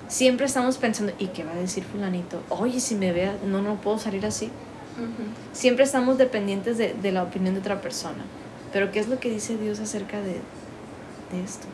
siempre 0.09 0.48
estamos 0.48 0.77
pensando, 0.77 1.13
¿y 1.17 1.27
qué 1.27 1.45
va 1.45 1.53
a 1.53 1.55
decir 1.55 1.86
fulanito? 1.86 2.41
Oye, 2.50 2.81
si 2.81 2.95
me 2.95 3.13
vea, 3.13 3.38
no, 3.45 3.62
no 3.62 3.75
puedo 3.75 3.98
salir 3.98 4.25
así. 4.25 4.50
Siempre 5.53 5.86
estamos 5.86 6.17
dependientes 6.17 6.77
de, 6.77 6.93
de, 6.93 7.12
la 7.13 7.24
opinión 7.24 7.53
de 7.53 7.62
otra 7.62 7.79
persona. 7.79 8.25
Pero 8.74 8.91
¿qué 8.91 9.00
es 9.00 9.07
lo 9.07 9.17
que 9.19 9.29
dice 9.29 9.55
Dios 9.55 9.79
acerca 9.79 10.19
de, 10.19 10.33
de 11.31 11.43
esto? 11.45 11.67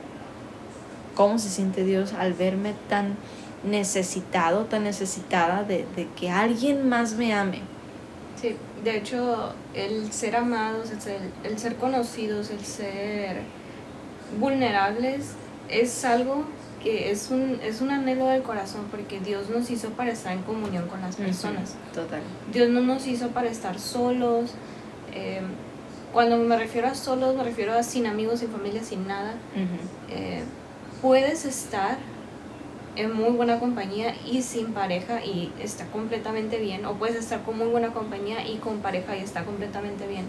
¿Cómo 1.16 1.40
se 1.40 1.50
siente 1.50 1.84
Dios 1.84 2.14
al 2.14 2.34
verme 2.34 2.74
tan 2.90 3.16
necesitado, 3.64 4.66
tan 4.66 4.84
necesitada 4.84 5.64
de, 5.64 5.86
de 5.96 6.08
que 6.16 6.30
alguien 6.30 6.88
más 6.88 7.14
me 7.14 7.34
ame? 7.34 7.62
Sí, 8.40 8.56
de 8.84 8.98
hecho, 8.98 9.54
el 9.74 10.12
ser 10.12 10.36
amados, 10.36 10.92
el 10.92 11.02
ser, 11.02 11.20
el 11.44 11.58
ser 11.58 11.76
conocidos, 11.78 12.52
el 12.52 12.60
ser 12.60 13.42
vulnerables 14.40 15.32
es 15.70 16.06
algo 16.06 16.46
que 16.84 17.10
es 17.10 17.32
un, 17.32 17.60
es 17.64 17.82
un 17.82 17.90
anhelo 17.90 18.28
del 18.28 18.44
corazón 18.44 18.86
porque 18.92 19.20
Dios 19.20 19.50
nos 19.50 19.72
hizo 19.72 19.90
para 19.92 20.12
estar 20.12 20.34
en 20.34 20.44
comunión 20.44 20.88
con 20.88 21.02
las 21.02 21.16
personas. 21.16 21.76
Total. 21.94 22.22
Dios 22.54 22.70
no 22.70 22.82
nos 22.82 23.08
hizo 23.08 23.30
para 23.30 23.50
estar 23.50 23.80
solos. 23.80 24.52
Eh, 25.14 25.42
cuando 26.14 26.38
me 26.38 26.56
refiero 26.58 26.88
a 26.88 26.94
solos, 26.94 27.36
me 27.36 27.44
refiero 27.44 27.74
a 27.74 27.82
sin 27.82 28.06
amigos, 28.06 28.42
sin 28.42 28.50
familia, 28.50 28.84
sin 28.84 29.08
nada. 29.08 29.34
Eh, 30.10 30.44
puedes 31.02 31.46
estar 31.46 31.98
en 32.96 33.14
muy 33.14 33.32
buena 33.32 33.60
compañía 33.60 34.16
y 34.26 34.42
sin 34.42 34.74
pareja 34.74 35.24
y 35.24 35.52
está 35.60 35.86
completamente 35.88 36.58
bien. 36.58 36.86
O 36.86 36.94
puedes 36.94 37.16
estar 37.16 37.44
con 37.44 37.58
muy 37.58 37.68
buena 37.68 37.90
compañía 37.90 38.48
y 38.48 38.58
con 38.58 38.80
pareja 38.80 39.16
y 39.18 39.22
está 39.22 39.44
completamente 39.44 40.08
bien. 40.08 40.26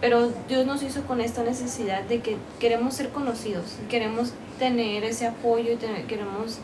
Pero 0.00 0.30
Dios 0.48 0.64
nos 0.64 0.82
hizo 0.82 1.02
con 1.02 1.20
esta 1.20 1.42
necesidad 1.42 2.02
de 2.02 2.20
que 2.20 2.36
queremos 2.60 2.94
ser 2.94 3.08
conocidos, 3.10 3.76
queremos 3.90 4.32
tener 4.58 5.02
ese 5.02 5.26
apoyo 5.26 5.72
y 5.72 5.76
queremos 6.06 6.58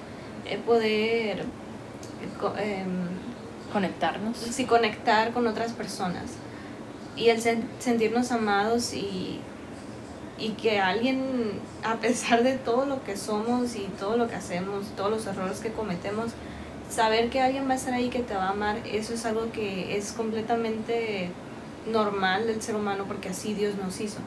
eh, 0.47 0.59
poder 0.65 1.41
eh, 1.41 2.83
em, 2.83 3.73
conectarnos. 3.73 4.37
Sí, 4.37 4.67
conectar 4.67 5.33
con 5.33 5.47
otras 5.49 5.73
personas. 5.73 6.35
Y 7.17 7.29
el 7.29 7.41
sentirnos 7.79 8.31
amados 8.31 8.93
y, 8.95 9.41
y 10.39 10.51
que 10.51 10.81
alguien, 10.81 11.61
a 11.85 11.97
pesar 11.97 12.43
de 12.43 12.59
todo 12.59 12.87
lo 12.87 13.03
que 13.05 13.17
somos 13.17 13.77
y 13.77 13.89
todo 13.99 14.17
lo 14.17 14.29
que 14.29 14.35
hacemos, 14.35 14.87
todos 14.97 15.11
los 15.11 15.27
errores 15.27 15.61
que 15.61 15.71
cometemos, 15.71 16.33
saber 16.91 17.31
que 17.31 17.41
alguien 17.41 17.69
va 17.69 17.73
a 17.73 17.77
estar 17.77 17.95
ahí 17.95 18.09
que 18.09 18.21
te 18.21 18.35
va 18.35 18.45
a 18.45 18.51
amar, 18.51 18.79
eso 18.85 19.15
es 19.15 19.25
algo 19.25 19.51
que 19.53 19.97
es 19.97 20.13
completamente 20.13 21.31
normal 21.91 22.47
del 22.47 22.63
ser 22.63 22.77
humano 22.77 23.05
porque 23.07 23.29
así 23.29 23.55
Dios 23.55 23.75
nos 23.77 24.01
hizo. 24.01 24.19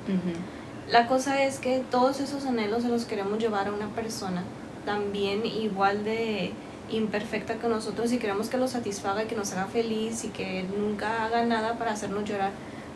La 0.89 1.07
cosa 1.07 1.43
es 1.43 1.59
que 1.59 1.83
todos 1.91 2.19
esos 2.19 2.45
anhelos 2.45 2.83
se 2.83 2.89
los 2.89 3.05
queremos 3.05 3.39
llevar 3.39 3.67
a 3.67 3.71
una 3.73 3.89
persona 3.89 4.43
también 4.85 5.45
igual 5.45 6.05
de 6.05 6.53
imperfecta 6.89 7.55
que 7.55 7.67
nosotros 7.67 8.13
y 8.13 8.17
queremos 8.17 8.47
que 8.47 8.57
lo 8.57 8.69
satisfaga 8.69 9.23
y 9.23 9.27
que 9.27 9.35
nos 9.35 9.51
haga 9.51 9.65
feliz 9.65 10.23
y 10.23 10.29
que 10.29 10.63
nunca 10.63 11.25
haga 11.25 11.45
nada 11.45 11.77
para 11.77 11.91
hacernos 11.91 12.23
llorar 12.23 12.51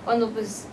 cuando 0.05 0.29
pues 0.29 0.67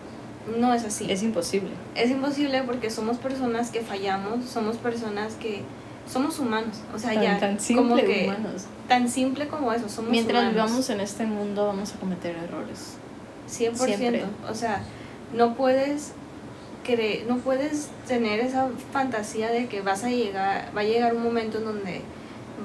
no 0.56 0.72
es 0.74 0.84
así. 0.84 1.10
Es 1.10 1.22
imposible. 1.22 1.70
Es 1.94 2.10
imposible 2.10 2.62
porque 2.62 2.90
somos 2.90 3.18
personas 3.18 3.70
que 3.70 3.80
fallamos, 3.80 4.44
somos 4.46 4.76
personas 4.76 5.34
que 5.34 5.62
somos 6.10 6.38
humanos, 6.38 6.78
o 6.94 6.98
sea, 6.98 7.12
ya 7.14 7.38
tan 7.38 7.60
simple 7.60 7.82
como 7.82 7.96
que 7.96 8.24
humanos. 8.24 8.64
tan 8.88 9.08
simple 9.08 9.46
como 9.48 9.72
eso, 9.72 9.88
somos 9.88 10.10
Mientras 10.10 10.50
vivamos 10.50 10.88
en 10.88 11.00
este 11.00 11.26
mundo 11.26 11.66
vamos 11.66 11.94
a 11.94 11.98
cometer 11.98 12.34
errores. 12.36 12.96
100%. 13.48 14.24
O 14.50 14.54
sea, 14.54 14.82
no 15.34 15.54
puedes 15.54 16.12
creer, 16.84 17.26
no 17.26 17.36
puedes 17.38 17.88
tener 18.06 18.40
esa 18.40 18.68
fantasía 18.92 19.50
de 19.50 19.66
que 19.66 19.82
vas 19.82 20.04
a 20.04 20.08
llegar, 20.08 20.70
va 20.74 20.80
a 20.80 20.84
llegar 20.84 21.14
un 21.14 21.22
momento 21.22 21.58
en 21.58 21.64
donde 21.64 22.02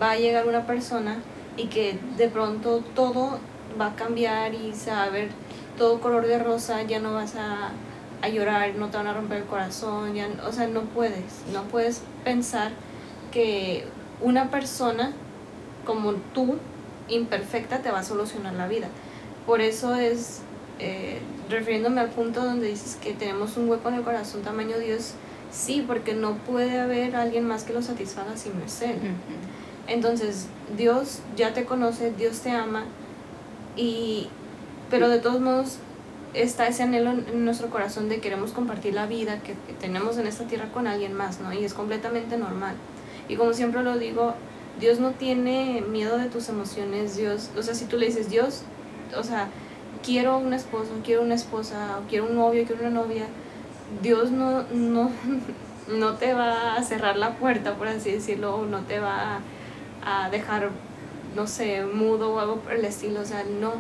va 0.02 0.12
a 0.12 0.16
llegar 0.16 0.48
una 0.48 0.66
persona 0.66 1.18
y 1.58 1.68
que 1.68 1.98
de 2.18 2.30
pronto 2.30 2.84
todo 2.96 3.40
va 3.80 3.88
a 3.88 3.96
cambiar 3.96 4.54
y 4.54 4.74
se 4.74 4.92
va 4.92 5.04
a 5.04 5.10
ver 5.10 5.30
todo 5.78 6.00
color 6.00 6.28
de 6.28 6.40
rosa, 6.40 6.82
ya 6.84 7.00
no 7.00 7.14
vas 7.14 7.36
a, 7.36 7.72
a 8.22 8.30
llorar, 8.30 8.76
no 8.76 8.90
te 8.90 8.98
van 8.98 9.08
a 9.08 9.14
romper 9.14 9.40
el 9.40 9.46
corazón, 9.46 10.14
ya, 10.14 10.28
o 10.48 10.52
sea, 10.52 10.68
no 10.68 10.82
puedes, 10.82 11.44
no 11.52 11.64
puedes 11.64 12.02
pensar 12.24 12.72
que 13.32 13.86
una 14.22 14.50
persona 14.50 15.12
como 15.86 16.14
tú, 16.34 16.58
imperfecta, 17.10 17.80
te 17.80 17.92
va 17.92 18.00
a 18.00 18.04
solucionar 18.04 18.54
la 18.54 18.68
vida. 18.68 18.88
Por 19.46 19.62
eso 19.62 19.96
es 19.96 20.42
eh, 20.80 21.20
refiriéndome 21.50 22.02
al 22.02 22.10
punto 22.10 22.44
donde 22.44 22.68
dices 22.68 22.98
que 23.02 23.14
tenemos 23.14 23.58
un 23.58 23.70
hueco 23.70 23.90
en 23.90 23.96
el 23.96 24.04
corazón 24.04 24.42
tamaño 24.42 24.78
Dios, 24.78 25.14
sí, 25.52 25.84
porque 25.86 26.14
no 26.14 26.36
puede 26.36 26.80
haber 26.80 27.16
alguien 27.16 27.46
más 27.46 27.64
que 27.64 27.74
lo 27.74 27.82
satisfaga 27.82 28.38
si 28.38 28.50
no 28.50 28.64
es 28.66 28.82
Él. 28.82 28.96
Entonces, 29.88 30.48
Dios 30.78 31.20
ya 31.36 31.54
te 31.54 31.66
conoce, 31.66 32.12
Dios 32.12 32.40
te 32.40 32.52
ama, 32.52 32.86
y, 33.76 34.30
pero 34.94 35.10
de 35.10 35.18
todos 35.18 35.42
modos, 35.42 35.80
está 36.36 36.68
ese 36.68 36.84
anhelo 36.84 37.10
en 37.10 37.46
nuestro 37.46 37.72
corazón 37.72 38.10
de 38.10 38.20
queremos 38.20 38.52
compartir 38.52 38.94
la 38.94 39.08
vida 39.08 39.40
que, 39.40 39.54
que 39.54 39.74
tenemos 39.74 40.20
en 40.20 40.28
esta 40.28 40.44
tierra 40.46 40.72
con 40.72 40.86
alguien 40.86 41.16
más, 41.16 41.40
¿no? 41.40 41.52
Y 41.52 41.66
es 41.66 41.74
completamente 41.74 42.38
normal. 42.38 42.76
Y 43.28 43.36
como 43.36 43.54
siempre 43.54 43.82
lo 43.82 43.98
digo, 43.98 44.36
Dios 44.80 45.00
no 45.00 45.10
tiene 45.10 45.82
miedo 45.82 46.20
de 46.20 46.28
tus 46.28 46.48
emociones, 46.48 47.18
Dios, 47.18 47.50
o 47.58 47.64
sea, 47.64 47.74
si 47.74 47.86
tú 47.86 47.98
le 47.98 48.06
dices, 48.06 48.30
Dios, 48.30 48.62
o 49.18 49.24
sea, 49.24 49.48
quiero 50.04 50.38
un 50.38 50.54
esposo, 50.54 50.92
quiero 51.04 51.24
una 51.24 51.34
esposa, 51.34 51.98
o 51.98 52.08
quiero 52.08 52.26
un 52.26 52.36
novio, 52.36 52.64
quiero 52.68 52.82
una 52.82 52.92
novia, 52.92 53.26
Dios 54.04 54.30
no, 54.30 54.62
no, 54.72 55.10
no 55.88 56.14
te 56.18 56.36
va 56.36 56.76
a 56.76 56.84
cerrar 56.84 57.18
la 57.18 57.32
puerta, 57.38 57.78
por 57.78 57.88
así 57.88 58.12
decirlo, 58.12 58.58
o 58.58 58.66
no 58.68 58.82
te 58.82 59.00
va 59.00 59.40
a, 60.06 60.26
a 60.26 60.30
dejar, 60.30 60.70
no 61.36 61.48
sé, 61.48 61.84
mudo 61.84 62.36
o 62.36 62.40
algo 62.40 62.58
por 62.58 62.74
el 62.74 62.86
estilo, 62.86 63.22
o 63.22 63.26
sea, 63.26 63.44
no, 63.60 63.72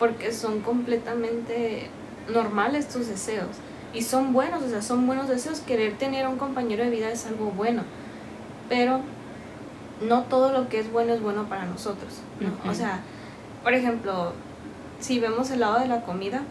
porque 0.00 0.32
son 0.32 0.60
completamente 0.60 1.88
normales 2.32 2.88
tus 2.88 3.06
deseos. 3.06 3.46
Y 3.94 4.02
son 4.02 4.32
buenos, 4.32 4.62
o 4.62 4.68
sea, 4.68 4.82
son 4.82 5.06
buenos 5.06 5.28
deseos. 5.28 5.60
Querer 5.60 5.96
tener 5.98 6.24
a 6.24 6.28
un 6.28 6.38
compañero 6.38 6.82
de 6.82 6.90
vida 6.90 7.10
es 7.10 7.26
algo 7.26 7.52
bueno. 7.52 7.82
Pero 8.68 9.02
no 10.00 10.22
todo 10.22 10.52
lo 10.52 10.68
que 10.68 10.80
es 10.80 10.90
bueno 10.90 11.12
es 11.12 11.22
bueno 11.22 11.48
para 11.48 11.66
nosotros. 11.66 12.14
¿no? 12.40 12.70
O 12.70 12.74
sea, 12.74 13.00
por 13.62 13.74
ejemplo, 13.74 14.32
si 15.00 15.20
vemos 15.20 15.50
el 15.50 15.60
lado 15.60 15.78
de 15.78 15.86
la 15.86 16.02
comida, 16.02 16.42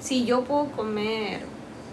si 0.00 0.24
yo 0.24 0.44
puedo 0.44 0.66
comer, 0.72 1.40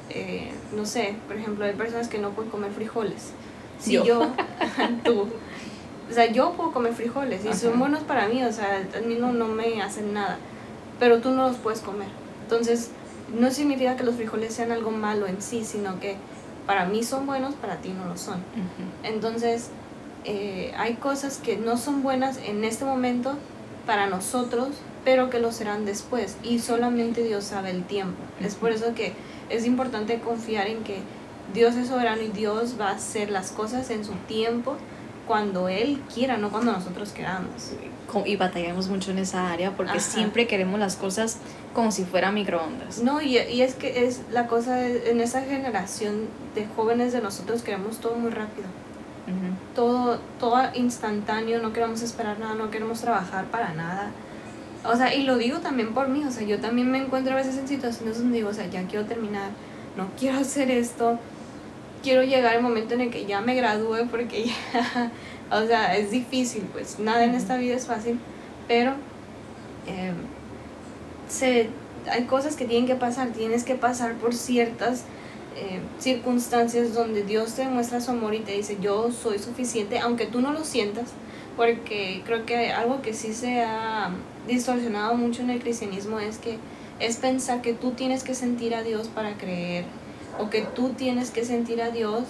eh, 0.09 0.51
no 0.75 0.85
sé, 0.85 1.15
por 1.27 1.37
ejemplo, 1.37 1.65
hay 1.65 1.73
personas 1.73 2.07
que 2.07 2.19
no 2.19 2.31
pueden 2.31 2.51
comer 2.51 2.71
frijoles. 2.71 3.31
Si 3.79 3.93
yo, 3.93 4.27
tú, 5.03 5.27
o 6.09 6.13
sea, 6.13 6.25
yo 6.31 6.53
puedo 6.53 6.71
comer 6.71 6.93
frijoles 6.93 7.45
y 7.45 7.53
son 7.53 7.79
buenos 7.79 8.01
para 8.03 8.27
mí, 8.27 8.43
o 8.43 8.51
sea, 8.51 8.83
a 8.97 9.01
mí 9.01 9.15
no, 9.15 9.31
no 9.31 9.47
me 9.47 9.81
hacen 9.81 10.13
nada, 10.13 10.37
pero 10.99 11.19
tú 11.19 11.31
no 11.31 11.47
los 11.47 11.57
puedes 11.57 11.79
comer. 11.79 12.09
Entonces, 12.43 12.91
no 13.37 13.51
significa 13.51 13.95
que 13.95 14.03
los 14.03 14.15
frijoles 14.15 14.53
sean 14.53 14.71
algo 14.71 14.91
malo 14.91 15.27
en 15.27 15.41
sí, 15.41 15.63
sino 15.63 15.99
que 15.99 16.17
para 16.65 16.85
mí 16.85 17.03
son 17.03 17.25
buenos, 17.25 17.55
para 17.55 17.77
ti 17.77 17.89
no 17.89 18.05
lo 18.05 18.17
son. 18.17 18.43
Entonces, 19.03 19.69
eh, 20.25 20.73
hay 20.77 20.95
cosas 20.95 21.37
que 21.37 21.57
no 21.57 21.77
son 21.77 22.03
buenas 22.03 22.37
en 22.37 22.63
este 22.63 22.85
momento 22.85 23.35
para 23.85 24.07
nosotros, 24.07 24.69
pero 25.03 25.29
que 25.29 25.39
lo 25.39 25.51
serán 25.51 25.85
después. 25.85 26.37
Y 26.43 26.59
solamente 26.59 27.23
Dios 27.23 27.45
sabe 27.45 27.71
el 27.71 27.83
tiempo. 27.83 28.17
Es 28.39 28.55
por 28.55 28.71
eso 28.71 28.93
que 28.93 29.13
es 29.49 29.65
importante 29.65 30.19
confiar 30.19 30.67
en 30.67 30.83
que 30.83 30.99
Dios 31.53 31.75
es 31.75 31.87
soberano 31.87 32.21
y 32.21 32.29
Dios 32.29 32.75
va 32.79 32.89
a 32.89 32.95
hacer 32.95 33.31
las 33.31 33.51
cosas 33.51 33.89
en 33.89 34.05
su 34.05 34.13
tiempo 34.27 34.75
cuando 35.27 35.69
Él 35.69 36.01
quiera, 36.13 36.37
no 36.37 36.51
cuando 36.51 36.71
nosotros 36.71 37.11
queramos. 37.11 37.71
Y 38.25 38.35
batallamos 38.35 38.87
mucho 38.87 39.11
en 39.11 39.19
esa 39.19 39.51
área 39.51 39.75
porque 39.75 39.99
siempre 39.99 40.47
queremos 40.47 40.79
las 40.79 40.95
cosas 40.95 41.37
como 41.73 41.91
si 41.91 42.03
fuera 42.03 42.31
microondas. 42.31 42.99
No, 43.03 43.21
y, 43.21 43.37
y, 43.37 43.61
es 43.61 43.75
que 43.75 44.05
es 44.05 44.21
la 44.31 44.47
cosa, 44.47 44.87
en 44.87 45.21
esa 45.21 45.41
generación 45.41 46.27
de 46.55 46.65
jóvenes 46.75 47.13
de 47.13 47.21
nosotros 47.21 47.61
queremos 47.61 47.97
todo 47.99 48.15
muy 48.15 48.31
rápido. 48.31 48.67
Todo, 49.75 50.19
todo 50.39 50.59
instantáneo, 50.73 51.61
no 51.61 51.71
queremos 51.71 52.01
esperar 52.01 52.39
nada, 52.39 52.55
no 52.55 52.71
queremos 52.71 52.99
trabajar 53.01 53.45
para 53.45 53.73
nada. 53.75 54.09
O 54.83 54.95
sea, 54.95 55.13
y 55.13 55.23
lo 55.23 55.37
digo 55.37 55.59
también 55.59 55.93
por 55.93 56.07
mí, 56.07 56.23
o 56.25 56.31
sea, 56.31 56.47
yo 56.47 56.59
también 56.59 56.89
me 56.89 56.97
encuentro 56.97 57.33
a 57.33 57.35
veces 57.35 57.57
en 57.57 57.67
situaciones 57.67 58.17
donde 58.17 58.37
digo, 58.37 58.49
o 58.49 58.53
sea, 58.53 58.67
ya 58.67 58.87
quiero 58.87 59.05
terminar, 59.05 59.51
no 59.97 60.07
quiero 60.17 60.39
hacer 60.39 60.71
esto, 60.71 61.19
quiero 62.01 62.23
llegar 62.23 62.55
al 62.55 62.63
momento 62.63 62.93
en 62.93 63.01
el 63.01 63.09
que 63.11 63.25
ya 63.25 63.41
me 63.41 63.55
gradúe 63.55 64.07
porque 64.09 64.45
ya, 64.73 65.11
o 65.51 65.65
sea, 65.65 65.97
es 65.97 66.11
difícil, 66.11 66.63
pues 66.71 66.99
nada 66.99 67.23
en 67.23 67.35
esta 67.35 67.57
vida 67.57 67.75
es 67.75 67.87
fácil, 67.87 68.19
pero 68.67 68.91
eh, 69.87 70.13
se, 71.27 71.69
hay 72.11 72.23
cosas 72.25 72.55
que 72.55 72.65
tienen 72.65 72.87
que 72.87 72.95
pasar, 72.95 73.29
tienes 73.29 73.63
que 73.63 73.75
pasar 73.75 74.15
por 74.15 74.33
ciertas 74.33 75.03
eh, 75.55 75.79
circunstancias 75.99 76.93
donde 76.93 77.23
Dios 77.23 77.53
te 77.53 77.65
muestra 77.65 77.99
su 78.01 78.11
amor 78.11 78.35
y 78.35 78.39
te 78.39 78.53
dice, 78.53 78.77
yo 78.81 79.11
soy 79.11 79.39
suficiente, 79.39 79.99
aunque 79.99 80.25
tú 80.25 80.41
no 80.41 80.53
lo 80.53 80.63
sientas, 80.63 81.09
porque 81.57 82.21
creo 82.25 82.45
que 82.45 82.71
algo 82.71 83.01
que 83.01 83.13
sí 83.13 83.33
se 83.33 83.61
ha 83.61 84.11
distorsionado 84.47 85.15
mucho 85.15 85.41
en 85.41 85.49
el 85.49 85.59
cristianismo 85.59 86.19
es 86.19 86.37
que 86.37 86.57
es 86.99 87.17
pensar 87.17 87.61
que 87.61 87.73
tú 87.73 87.91
tienes 87.91 88.23
que 88.23 88.35
sentir 88.35 88.75
a 88.75 88.83
Dios 88.83 89.07
para 89.07 89.37
creer 89.37 89.85
o 90.39 90.49
que 90.49 90.61
tú 90.61 90.89
tienes 90.89 91.31
que 91.31 91.43
sentir 91.43 91.81
a 91.81 91.89
Dios 91.89 92.23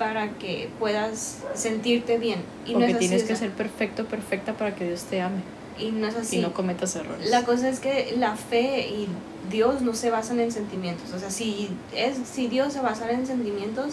para 0.00 0.30
que 0.38 0.70
puedas 0.78 1.40
sentirte 1.52 2.16
bien. 2.16 2.40
Y 2.64 2.74
o 2.74 2.78
no 2.78 2.86
que 2.86 2.94
tienes 2.94 3.22
que 3.24 3.36
ser 3.36 3.50
perfecto, 3.50 4.06
perfecta 4.06 4.54
para 4.54 4.74
que 4.74 4.86
Dios 4.86 5.02
te 5.02 5.20
ame. 5.20 5.42
Y 5.78 5.92
no 5.92 6.06
es 6.06 6.16
así. 6.16 6.38
Y 6.38 6.40
no 6.40 6.54
cometas 6.54 6.96
errores. 6.96 7.28
La 7.28 7.44
cosa 7.44 7.68
es 7.68 7.80
que 7.80 8.14
la 8.16 8.34
fe 8.34 8.88
y 8.88 9.08
Dios 9.50 9.82
no 9.82 9.94
se 9.94 10.08
basan 10.08 10.40
en 10.40 10.52
sentimientos. 10.52 11.12
O 11.12 11.18
sea, 11.18 11.28
si, 11.28 11.68
es, 11.94 12.16
si 12.24 12.46
Dios 12.46 12.72
se 12.72 12.80
basara 12.80 13.12
en 13.12 13.26
sentimientos, 13.26 13.92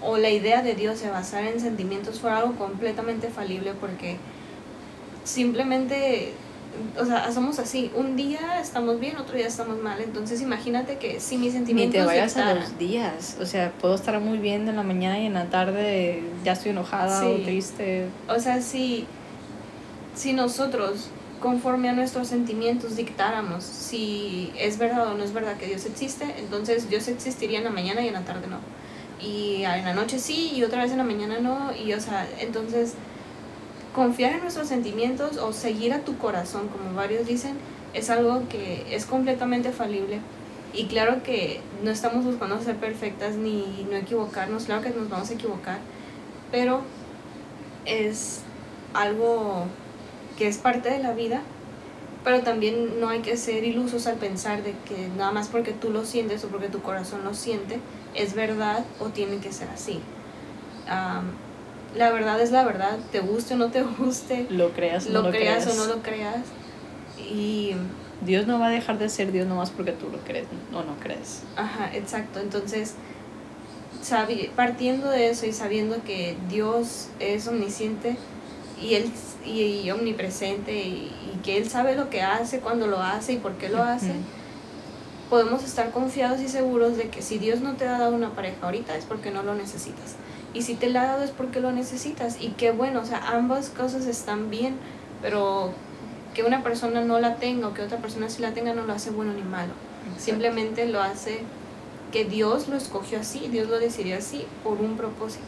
o 0.00 0.16
la 0.16 0.30
idea 0.30 0.62
de 0.62 0.74
Dios 0.74 0.98
se 0.98 1.10
basara 1.10 1.50
en 1.50 1.60
sentimientos, 1.60 2.18
fuera 2.18 2.38
algo 2.38 2.54
completamente 2.54 3.28
falible 3.28 3.74
porque 3.78 4.16
simplemente 5.24 6.32
o 6.98 7.04
sea, 7.04 7.30
somos 7.32 7.58
así. 7.58 7.90
Un 7.94 8.16
día 8.16 8.60
estamos 8.60 9.00
bien, 9.00 9.16
otro 9.16 9.36
día 9.36 9.46
estamos 9.46 9.78
mal. 9.82 10.00
Entonces 10.00 10.40
imagínate 10.40 10.98
que 10.98 11.20
si 11.20 11.36
mis 11.36 11.52
sentimientos... 11.52 11.94
Ni 11.94 12.00
te 12.00 12.06
vayas 12.06 12.36
a 12.36 12.54
los 12.54 12.78
días. 12.78 13.36
O 13.40 13.46
sea, 13.46 13.72
puedo 13.72 13.94
estar 13.94 14.18
muy 14.20 14.38
bien 14.38 14.68
en 14.68 14.76
la 14.76 14.82
mañana 14.82 15.18
y 15.18 15.26
en 15.26 15.34
la 15.34 15.46
tarde 15.46 16.22
ya 16.44 16.52
estoy 16.52 16.70
enojada 16.70 17.26
o 17.26 17.36
triste. 17.36 18.06
O 18.28 18.38
sea, 18.38 18.60
si, 18.60 19.06
si 20.14 20.32
nosotros, 20.32 21.08
conforme 21.40 21.88
a 21.88 21.92
nuestros 21.92 22.28
sentimientos, 22.28 22.96
dictáramos 22.96 23.64
si 23.64 24.52
es 24.58 24.78
verdad 24.78 25.08
o 25.08 25.14
no 25.14 25.24
es 25.24 25.32
verdad 25.32 25.56
que 25.56 25.66
Dios 25.66 25.84
existe, 25.86 26.34
entonces 26.38 26.88
Dios 26.88 27.08
existiría 27.08 27.58
en 27.58 27.64
la 27.64 27.70
mañana 27.70 28.02
y 28.02 28.08
en 28.08 28.14
la 28.14 28.24
tarde 28.24 28.46
no. 28.48 28.58
Y 29.22 29.64
en 29.64 29.84
la 29.84 29.92
noche 29.92 30.18
sí 30.18 30.52
y 30.54 30.64
otra 30.64 30.82
vez 30.82 30.92
en 30.92 30.98
la 30.98 31.04
mañana 31.04 31.40
no. 31.40 31.72
Y 31.76 31.92
o 31.92 32.00
sea, 32.00 32.26
entonces 32.38 32.94
confiar 33.94 34.34
en 34.34 34.40
nuestros 34.40 34.68
sentimientos 34.68 35.36
o 35.36 35.52
seguir 35.52 35.92
a 35.92 36.00
tu 36.00 36.16
corazón, 36.18 36.68
como 36.68 36.94
varios 36.94 37.26
dicen, 37.26 37.56
es 37.94 38.10
algo 38.10 38.48
que 38.48 38.86
es 38.94 39.06
completamente 39.06 39.72
falible. 39.72 40.20
Y 40.72 40.86
claro 40.86 41.22
que 41.22 41.60
no 41.82 41.90
estamos 41.90 42.24
buscando 42.24 42.60
ser 42.60 42.76
perfectas 42.76 43.34
ni 43.34 43.86
no 43.90 43.96
equivocarnos, 43.96 44.64
claro 44.64 44.82
que 44.82 44.90
nos 44.90 45.08
vamos 45.08 45.30
a 45.30 45.34
equivocar, 45.34 45.78
pero 46.52 46.82
es 47.86 48.42
algo 48.94 49.64
que 50.38 50.46
es 50.46 50.58
parte 50.58 50.88
de 50.90 51.00
la 51.00 51.12
vida, 51.12 51.42
pero 52.22 52.42
también 52.42 53.00
no 53.00 53.08
hay 53.08 53.20
que 53.20 53.36
ser 53.36 53.64
ilusos 53.64 54.06
al 54.06 54.16
pensar 54.16 54.62
de 54.62 54.74
que 54.86 55.08
nada 55.16 55.32
más 55.32 55.48
porque 55.48 55.72
tú 55.72 55.90
lo 55.90 56.04
sientes 56.04 56.44
o 56.44 56.48
porque 56.48 56.68
tu 56.68 56.80
corazón 56.82 57.24
lo 57.24 57.34
siente, 57.34 57.80
es 58.14 58.34
verdad 58.34 58.84
o 59.00 59.08
tiene 59.08 59.38
que 59.38 59.52
ser 59.52 59.68
así 59.70 60.00
la 61.96 62.10
verdad 62.10 62.40
es 62.40 62.50
la 62.52 62.64
verdad, 62.64 62.98
te 63.12 63.20
guste 63.20 63.54
o 63.54 63.56
no 63.56 63.70
te 63.70 63.82
guste, 63.82 64.46
lo 64.50 64.70
creas, 64.72 65.06
lo, 65.06 65.22
lo 65.22 65.30
creas, 65.30 65.66
o 65.66 65.74
no 65.74 65.86
lo 65.86 66.02
creas. 66.02 66.44
Y 67.18 67.74
Dios 68.24 68.46
no 68.46 68.58
va 68.58 68.68
a 68.68 68.70
dejar 68.70 68.98
de 68.98 69.08
ser 69.08 69.32
Dios 69.32 69.46
nomás 69.46 69.70
porque 69.70 69.92
tú 69.92 70.08
lo 70.10 70.18
crees 70.18 70.46
o 70.72 70.82
no 70.82 70.96
crees. 71.00 71.42
Ajá, 71.56 71.90
exacto. 71.94 72.40
Entonces, 72.40 72.94
partiendo 74.56 75.08
de 75.08 75.30
eso 75.30 75.46
y 75.46 75.52
sabiendo 75.52 76.02
que 76.04 76.36
Dios 76.48 77.08
es 77.18 77.46
omnisciente 77.48 78.16
y 78.80 78.94
él 78.94 79.10
y, 79.44 79.90
omnipresente 79.90 80.82
y, 80.82 81.12
que 81.42 81.56
él 81.56 81.70
sabe 81.70 81.96
lo 81.96 82.10
que 82.10 82.20
hace, 82.22 82.60
cuando 82.60 82.86
lo 82.86 83.00
hace 83.00 83.34
y 83.34 83.36
por 83.38 83.52
qué 83.54 83.70
lo 83.70 83.82
hace, 83.82 84.12
podemos 85.30 85.64
estar 85.64 85.90
confiados 85.90 86.40
y 86.40 86.48
seguros 86.48 86.98
de 86.98 87.08
que 87.08 87.22
si 87.22 87.38
Dios 87.38 87.60
no 87.60 87.76
te 87.76 87.86
ha 87.88 87.98
dado 87.98 88.14
una 88.14 88.34
pareja 88.34 88.58
ahorita 88.62 88.96
es 88.96 89.06
porque 89.06 89.30
no 89.30 89.42
lo 89.42 89.54
necesitas. 89.54 90.16
Y 90.52 90.62
si 90.62 90.74
te 90.74 90.88
la 90.90 91.02
ha 91.02 91.06
dado 91.06 91.24
es 91.24 91.30
porque 91.30 91.60
lo 91.60 91.72
necesitas. 91.72 92.40
Y 92.40 92.50
qué 92.50 92.72
bueno, 92.72 93.00
o 93.00 93.04
sea, 93.04 93.28
ambas 93.28 93.70
cosas 93.70 94.06
están 94.06 94.50
bien, 94.50 94.74
pero 95.22 95.72
que 96.34 96.42
una 96.44 96.62
persona 96.62 97.00
no 97.00 97.20
la 97.20 97.36
tenga 97.36 97.68
o 97.68 97.74
que 97.74 97.82
otra 97.82 97.98
persona 97.98 98.28
sí 98.28 98.42
la 98.42 98.52
tenga 98.52 98.74
no 98.74 98.84
lo 98.84 98.92
hace 98.92 99.10
bueno 99.10 99.32
ni 99.32 99.42
malo. 99.42 99.72
Simplemente 100.18 100.86
lo 100.86 101.00
hace 101.00 101.40
que 102.12 102.24
Dios 102.24 102.68
lo 102.68 102.76
escogió 102.76 103.20
así, 103.20 103.48
Dios 103.50 103.68
lo 103.68 103.78
decidió 103.78 104.16
así 104.16 104.44
por 104.64 104.80
un 104.80 104.96
propósito. 104.96 105.44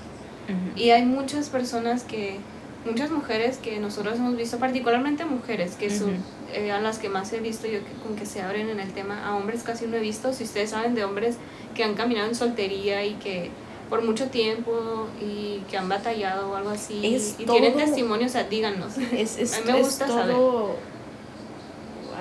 Y 0.76 0.90
hay 0.90 1.04
muchas 1.04 1.48
personas 1.48 2.02
que, 2.02 2.38
muchas 2.84 3.10
mujeres 3.10 3.58
que 3.58 3.78
nosotros 3.78 4.16
hemos 4.18 4.36
visto, 4.36 4.58
particularmente 4.58 5.24
mujeres, 5.24 5.76
que 5.76 5.88
son 5.88 6.16
eh, 6.52 6.72
a 6.72 6.80
las 6.80 6.98
que 6.98 7.08
más 7.08 7.32
he 7.32 7.40
visto 7.40 7.66
yo 7.66 7.78
que, 7.78 7.92
con 8.06 8.16
que 8.16 8.26
se 8.26 8.42
abren 8.42 8.68
en 8.68 8.80
el 8.80 8.92
tema, 8.92 9.24
a 9.24 9.36
hombres 9.36 9.62
casi 9.62 9.86
no 9.86 9.96
he 9.96 10.00
visto, 10.00 10.32
si 10.32 10.44
ustedes 10.44 10.70
saben 10.70 10.94
de 10.94 11.04
hombres 11.04 11.36
que 11.74 11.84
han 11.84 11.94
caminado 11.94 12.28
en 12.28 12.34
soltería 12.34 13.04
y 13.04 13.14
que 13.14 13.50
por 13.92 14.02
mucho 14.02 14.28
tiempo 14.28 15.06
y 15.20 15.58
que 15.70 15.76
han 15.76 15.86
batallado 15.86 16.50
o 16.50 16.56
algo 16.56 16.70
así 16.70 16.94
y 17.38 17.44
tienen 17.44 17.76
testimonios, 17.76 18.30
o 18.30 18.32
sea, 18.32 18.44
díganos. 18.44 18.96
Es, 19.12 19.36
es, 19.36 19.52
a 19.52 19.60
mí 19.60 19.70
me 19.70 19.82
gusta 19.82 20.08
saber. 20.08 20.34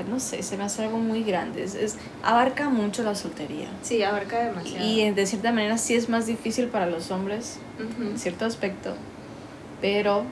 No 0.10 0.20
sé, 0.20 0.44
se 0.44 0.58
me 0.58 0.66
hace 0.66 0.84
algo 0.84 0.98
muy 0.98 1.24
grande. 1.24 1.64
Es, 1.64 1.96
abarca 2.24 2.68
mucho 2.68 3.04
la 3.04 3.16
soltería. 3.16 3.70
Sí, 3.84 4.04
abarca 4.04 4.48
demasiado. 4.48 4.86
Y 4.86 5.12
de 5.12 5.26
cierta 5.26 5.54
manera 5.54 5.78
sí 5.78 5.96
es 5.96 6.10
más 6.10 6.26
difícil 6.26 6.68
para 6.68 6.88
los 6.88 7.10
hombres, 7.10 7.60
en 8.02 8.20
cierto 8.20 8.44
aspecto. 8.44 8.94
Pero 9.80 10.26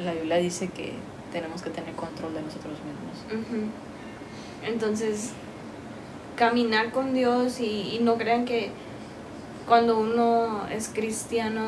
la 0.00 0.12
Biblia 0.12 0.38
dice 0.38 0.66
que 0.66 0.94
tenemos 1.30 1.62
que 1.62 1.70
tener 1.70 1.94
control 1.94 2.34
de 2.34 2.42
nosotros 2.42 2.78
mismos. 2.80 3.46
Entonces, 4.66 5.30
caminar 6.34 6.90
con 6.90 7.14
Dios 7.14 7.60
y, 7.60 7.94
y 7.94 8.00
no 8.02 8.16
crean 8.18 8.44
que 8.44 8.72
cuando 9.68 9.98
uno 9.98 10.66
es 10.70 10.88
cristiano 10.88 11.62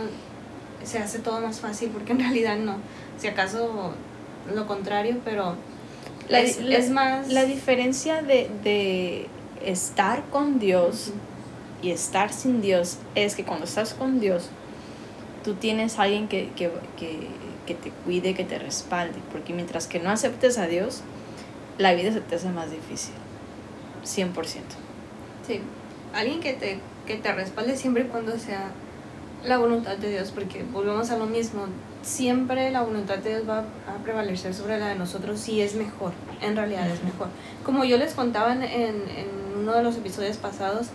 se 0.85 0.99
hace 0.99 1.19
todo 1.21 1.41
más 1.41 1.61
fácil, 1.61 1.91
porque 1.91 2.13
en 2.13 2.21
realidad 2.21 2.57
no. 2.59 2.77
Si 3.19 3.27
acaso 3.29 3.95
lo 4.55 4.67
contrario, 4.67 5.19
pero 5.25 5.57
La, 6.29 6.41
es, 6.41 6.61
la- 6.61 6.77
es 6.77 6.91
más... 6.91 7.29
La 7.29 7.45
diferencia 7.45 8.23
de, 8.23 8.51
de 8.63 9.27
estar 9.65 10.25
con 10.31 10.59
Dios 10.59 11.13
y 11.83 11.91
estar 11.91 12.33
sin 12.33 12.61
Dios 12.61 12.99
es 13.15 13.35
que 13.35 13.45
cuando 13.45 13.65
estás 13.67 13.95
con 13.95 14.21
Dios, 14.21 14.51
tú 15.45 15.55
tienes 15.55 15.99
a 15.99 16.03
alguien 16.03 16.29
que, 16.29 16.51
que, 16.57 16.71
que, 16.97 17.29
que 17.67 17.75
te 17.75 17.91
cuide, 17.91 18.35
que 18.35 18.45
te 18.45 18.59
respalde. 18.59 19.19
Porque 19.33 19.53
mientras 19.55 19.87
que 19.87 20.01
no 20.01 20.11
aceptes 20.11 20.59
a 20.59 20.67
Dios, 20.67 21.03
la 21.79 21.95
vida 21.95 22.13
se 22.13 22.21
te 22.21 22.37
hace 22.37 22.51
más 22.51 22.71
difícil. 22.71 23.15
100%. 24.05 24.77
Sí, 25.47 25.61
alguien 26.13 26.41
que 26.41 26.55
te, 26.55 26.79
que 27.07 27.17
te 27.17 27.33
respalde 27.33 27.77
siempre 27.77 28.05
y 28.05 28.07
cuando 28.07 28.39
sea 28.39 28.71
la 29.45 29.59
voluntad 29.59 29.97
de 29.97 30.11
Dios, 30.11 30.31
porque 30.31 30.65
volvemos 30.73 31.11
a 31.11 31.19
lo 31.19 31.27
mismo, 31.27 31.67
siempre 32.03 32.71
la 32.71 32.83
voluntad 32.83 33.19
de 33.19 33.31
Dios 33.31 33.49
va 33.49 33.61
a 33.61 34.03
prevalecer 34.03 34.55
sobre 34.55 34.79
la 34.79 34.89
de 34.89 34.95
nosotros 34.95 35.41
si 35.41 35.61
es 35.61 35.75
mejor, 35.75 36.13
en 36.41 36.57
realidad 36.57 36.89
es 36.89 37.03
mejor. 37.05 37.29
Como 37.65 37.85
yo 37.85 37.97
les 37.99 38.15
contaba 38.15 38.53
en, 38.53 38.63
en, 38.63 39.27
uno 39.59 39.73
de 39.73 39.83
los 39.83 39.97
episodios 39.97 40.37
pasados, 40.37 40.89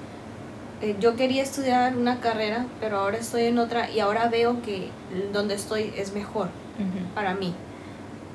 eh, 0.82 0.96
yo 1.00 1.16
quería 1.16 1.44
estudiar 1.44 1.96
una 1.96 2.20
carrera, 2.20 2.66
pero 2.80 2.98
ahora 2.98 3.18
estoy 3.18 3.44
en 3.44 3.58
otra 3.58 3.90
y 3.90 4.00
ahora 4.00 4.28
veo 4.30 4.62
que 4.62 4.90
donde 5.34 5.56
estoy 5.56 5.94
es 5.96 6.14
mejor 6.14 6.50
para 7.14 7.36
mí. 7.36 7.54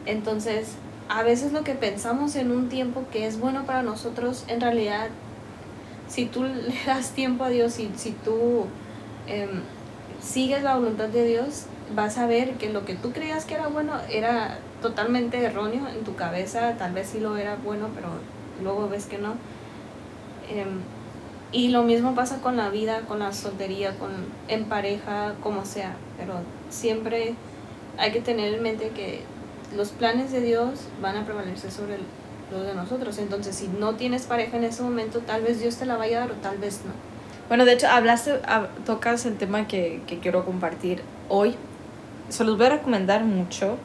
Entonces, 0.06 0.72
a 1.08 1.22
veces 1.22 1.52
lo 1.52 1.64
que 1.64 1.74
pensamos 1.74 2.36
en 2.36 2.50
un 2.50 2.68
tiempo 2.68 3.04
que 3.12 3.26
es 3.26 3.38
bueno 3.38 3.64
para 3.64 3.82
nosotros, 3.82 4.44
en 4.48 4.60
realidad, 4.60 5.08
si 6.08 6.26
tú 6.26 6.42
le 6.44 6.74
das 6.86 7.10
tiempo 7.12 7.44
a 7.44 7.48
Dios 7.48 7.78
y 7.78 7.90
si 7.96 8.12
tú 8.12 8.66
em, 9.26 9.62
sigues 10.20 10.62
la 10.62 10.76
voluntad 10.76 11.08
de 11.08 11.26
Dios, 11.26 11.66
vas 11.94 12.18
a 12.18 12.26
ver 12.26 12.54
que 12.54 12.70
lo 12.72 12.84
que 12.84 12.94
tú 12.94 13.12
creías 13.12 13.44
que 13.44 13.54
era 13.54 13.68
bueno 13.68 13.92
era 14.10 14.58
totalmente 14.82 15.38
erróneo 15.42 15.86
en 15.88 16.04
tu 16.04 16.14
cabeza, 16.16 16.76
tal 16.78 16.92
vez 16.92 17.08
sí 17.08 17.20
lo 17.20 17.36
era 17.36 17.56
bueno, 17.56 17.88
pero 17.94 18.08
luego 18.62 18.88
ves 18.88 19.06
que 19.06 19.18
no. 19.18 19.34
Em, 20.50 20.80
y 21.52 21.68
lo 21.68 21.82
mismo 21.84 22.14
pasa 22.14 22.40
con 22.40 22.56
la 22.56 22.68
vida, 22.68 23.02
con 23.02 23.20
la 23.20 23.32
soltería, 23.32 23.96
con, 23.98 24.10
en 24.48 24.64
pareja, 24.66 25.34
como 25.42 25.64
sea, 25.64 25.96
pero 26.18 26.34
siempre 26.68 27.34
hay 27.96 28.10
que 28.12 28.20
tener 28.20 28.54
en 28.54 28.62
mente 28.62 28.90
que 28.90 29.22
los 29.76 29.90
planes 29.90 30.32
de 30.32 30.40
Dios 30.40 30.80
van 31.00 31.16
a 31.16 31.24
prevalecer 31.24 31.70
sobre 31.70 31.94
el- 31.94 32.02
los 32.52 32.66
de 32.66 32.74
nosotros. 32.74 33.18
Entonces, 33.18 33.54
si 33.56 33.68
no 33.68 33.94
tienes 33.94 34.22
pareja 34.26 34.56
en 34.56 34.64
ese 34.64 34.82
momento, 34.82 35.20
tal 35.20 35.42
vez 35.42 35.60
Dios 35.60 35.76
te 35.76 35.86
la 35.86 35.96
vaya 35.96 36.18
a 36.18 36.20
dar 36.20 36.30
o 36.32 36.34
tal 36.34 36.58
vez 36.58 36.80
no. 36.84 36.92
Bueno, 37.48 37.64
de 37.64 37.72
hecho, 37.74 37.88
hablaste, 37.88 38.40
hab- 38.42 38.68
tocas 38.86 39.26
el 39.26 39.36
tema 39.36 39.66
que, 39.68 40.00
que 40.06 40.18
quiero 40.18 40.44
compartir 40.44 41.02
hoy. 41.28 41.54
Se 42.30 42.44
los 42.44 42.56
voy 42.56 42.66
a 42.66 42.70
recomendar 42.70 43.24
mucho. 43.24 43.76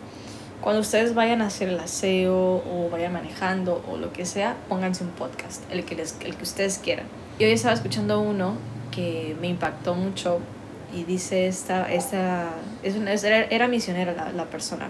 Cuando 0.62 0.82
ustedes 0.82 1.14
vayan 1.16 1.42
a 1.42 1.48
hacer 1.48 1.70
el 1.70 1.80
aseo 1.80 2.36
o 2.36 2.90
vayan 2.92 3.14
manejando 3.14 3.84
o 3.90 3.98
lo 3.98 4.12
que 4.12 4.26
sea, 4.26 4.56
pónganse 4.68 5.04
un 5.06 5.12
podcast, 5.12 5.64
el 5.72 5.86
que, 5.86 5.96
les, 5.96 6.18
el 6.22 6.36
que 6.36 6.44
ustedes 6.44 6.80
quieran. 6.80 7.06
Yo 7.40 7.48
hoy 7.48 7.54
estaba 7.54 7.74
escuchando 7.74 8.20
uno 8.20 8.56
que 8.92 9.38
me 9.40 9.48
impactó 9.48 9.94
mucho 9.96 10.40
y 10.94 11.04
dice 11.06 11.48
esta, 11.48 11.90
esta 11.92 12.50
es 12.84 12.96
una- 12.96 13.14
era, 13.14 13.44
era 13.46 13.68
misionera 13.70 14.12
la, 14.14 14.32
la 14.34 14.46
persona. 14.46 14.90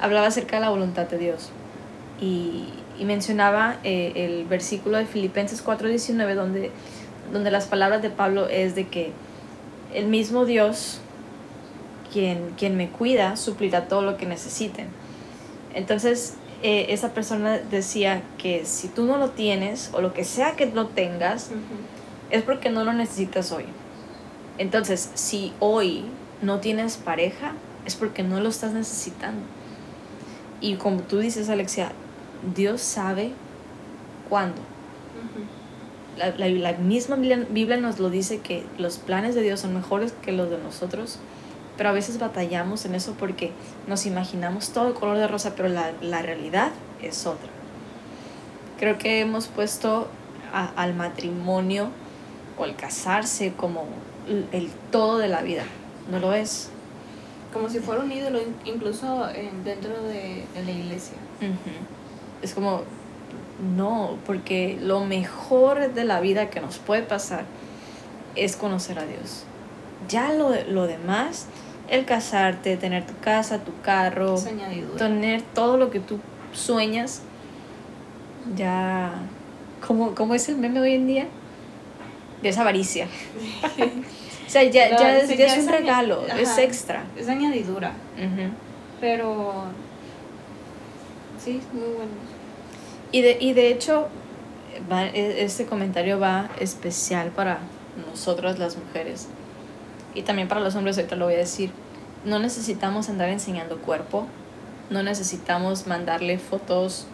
Hablaba 0.00 0.26
acerca 0.26 0.56
de 0.56 0.62
la 0.62 0.68
voluntad 0.70 1.06
de 1.06 1.16
Dios 1.18 1.50
y, 2.20 2.64
y 2.98 3.04
mencionaba 3.04 3.76
eh, 3.84 4.12
el 4.14 4.44
versículo 4.44 4.98
de 4.98 5.06
Filipenses 5.06 5.64
4:19 5.64 6.34
donde, 6.34 6.70
donde 7.32 7.50
las 7.50 7.66
palabras 7.66 8.02
de 8.02 8.10
Pablo 8.10 8.48
es 8.48 8.74
de 8.74 8.88
que 8.88 9.12
el 9.94 10.06
mismo 10.06 10.44
Dios 10.44 11.00
quien, 12.12 12.52
quien 12.56 12.76
me 12.76 12.88
cuida 12.88 13.36
suplirá 13.36 13.88
todo 13.88 14.02
lo 14.02 14.16
que 14.16 14.26
necesiten. 14.26 14.88
Entonces, 15.74 16.34
eh, 16.62 16.86
esa 16.90 17.12
persona 17.12 17.58
decía 17.58 18.22
que 18.38 18.64
si 18.64 18.88
tú 18.88 19.04
no 19.04 19.18
lo 19.18 19.30
tienes 19.30 19.90
o 19.92 20.00
lo 20.00 20.14
que 20.14 20.24
sea 20.24 20.56
que 20.56 20.66
no 20.66 20.86
tengas, 20.86 21.50
es 22.30 22.42
porque 22.42 22.70
no 22.70 22.84
lo 22.84 22.92
necesitas 22.92 23.52
hoy. 23.52 23.64
Entonces, 24.58 25.10
si 25.14 25.52
hoy 25.60 26.04
no 26.40 26.60
tienes 26.60 26.96
pareja, 26.96 27.52
es 27.84 27.94
porque 27.94 28.22
no 28.22 28.40
lo 28.40 28.48
estás 28.48 28.72
necesitando. 28.72 29.42
Y 30.60 30.76
como 30.76 31.02
tú 31.02 31.18
dices, 31.18 31.50
Alexia, 31.50 31.92
Dios 32.54 32.80
sabe 32.80 33.32
cuándo. 34.28 34.60
La, 36.18 36.30
la- 36.36 36.48
la 36.48 36.72
misma 36.78 37.16
Biblia, 37.16 37.76
nos 37.76 37.98
lo 37.98 38.08
dice 38.10 38.38
que 38.40 38.64
los 38.78 38.98
planes 38.98 39.34
de 39.34 39.42
Dios 39.42 39.60
son 39.60 39.74
mejores 39.74 40.12
que 40.22 40.32
los 40.32 40.48
de 40.50 40.56
nosotros, 40.58 41.18
pero 41.76 41.90
a 41.90 41.92
veces 41.92 42.18
batallamos 42.18 42.86
en 42.86 42.94
eso 42.94 43.14
porque 43.18 43.52
nos 43.86 44.06
imaginamos 44.06 44.70
todo 44.70 44.88
el 44.88 44.94
color 44.94 45.18
de 45.18 45.28
rosa, 45.28 45.54
pero 45.54 45.68
la, 45.68 45.92
la 46.00 46.22
realidad 46.22 46.70
es 47.02 47.26
otra. 47.26 47.48
Creo 48.78 48.96
que 48.98 49.20
hemos 49.20 49.46
puesto 49.48 50.08
a- 50.54 50.70
al 50.76 50.94
matrimonio 50.94 51.88
o 52.58 52.64
al 52.64 52.76
casarse 52.76 53.52
como 53.54 53.84
el, 54.26 54.46
el 54.52 54.70
todo 54.90 55.18
de 55.18 55.28
la 55.28 55.42
vida. 55.42 55.64
No 56.10 56.18
lo 56.18 56.32
es. 56.32 56.70
Como 57.52 57.68
si 57.68 57.78
fuera 57.80 58.02
un 58.02 58.10
ídolo, 58.12 58.38
in- 58.40 58.54
incluso 58.64 59.28
en- 59.30 59.64
dentro 59.64 60.02
de, 60.04 60.44
de 60.54 60.64
la 60.64 60.70
iglesia. 60.70 61.16
Es 62.46 62.54
como, 62.54 62.82
no, 63.76 64.18
porque 64.24 64.78
lo 64.80 65.04
mejor 65.04 65.92
de 65.92 66.04
la 66.04 66.20
vida 66.20 66.48
que 66.48 66.60
nos 66.60 66.78
puede 66.78 67.02
pasar 67.02 67.42
es 68.36 68.54
conocer 68.54 69.00
a 69.00 69.04
Dios. 69.04 69.42
Ya 70.08 70.32
lo, 70.32 70.54
lo 70.68 70.86
demás, 70.86 71.46
el 71.88 72.04
casarte, 72.04 72.76
tener 72.76 73.04
tu 73.04 73.18
casa, 73.18 73.64
tu 73.64 73.72
carro, 73.82 74.36
tener 74.96 75.42
todo 75.42 75.76
lo 75.76 75.90
que 75.90 75.98
tú 75.98 76.20
sueñas, 76.52 77.22
ya, 78.54 79.14
como, 79.84 80.14
como 80.14 80.36
es 80.36 80.48
el 80.48 80.56
meme 80.56 80.78
hoy 80.78 80.94
en 80.94 81.08
día, 81.08 81.26
de 82.42 82.48
esa 82.48 82.60
avaricia. 82.60 83.06
o 84.46 84.48
sea, 84.48 84.62
ya, 84.62 84.90
No, 84.90 85.00
ya, 85.00 85.18
es, 85.18 85.28
sí, 85.28 85.36
ya 85.36 85.46
ya 85.48 85.52
es 85.54 85.58
un 85.64 85.74
es 85.74 85.80
regalo, 85.80 86.24
es 86.38 86.58
extra. 86.58 87.02
Es 87.16 87.28
añadidura, 87.28 87.92
pero 89.00 89.64
sí, 91.42 91.60
muy 91.72 91.88
bueno. 91.88 92.35
Y 93.12 93.22
de, 93.22 93.38
y 93.40 93.52
de 93.52 93.70
hecho, 93.70 94.08
va- 94.90 95.06
e- 95.06 95.44
este 95.44 95.66
comentario 95.66 96.18
va 96.18 96.50
especial 96.60 97.30
para 97.30 97.58
nosotras 98.10 98.58
las 98.58 98.76
mujeres 98.76 99.28
y 100.14 100.22
también 100.22 100.48
para 100.48 100.60
los 100.60 100.74
hombres, 100.74 100.96
ahorita 100.98 101.16
lo 101.16 101.26
voy 101.26 101.34
a 101.34 101.38
decir. 101.38 101.70
No 102.24 102.38
necesitamos 102.38 103.08
andar 103.08 103.28
enseñando 103.28 103.78
cuerpo, 103.78 104.26
no 104.90 105.02
necesitamos 105.02 105.86
mandarle 105.86 106.38
fotos 106.38 107.06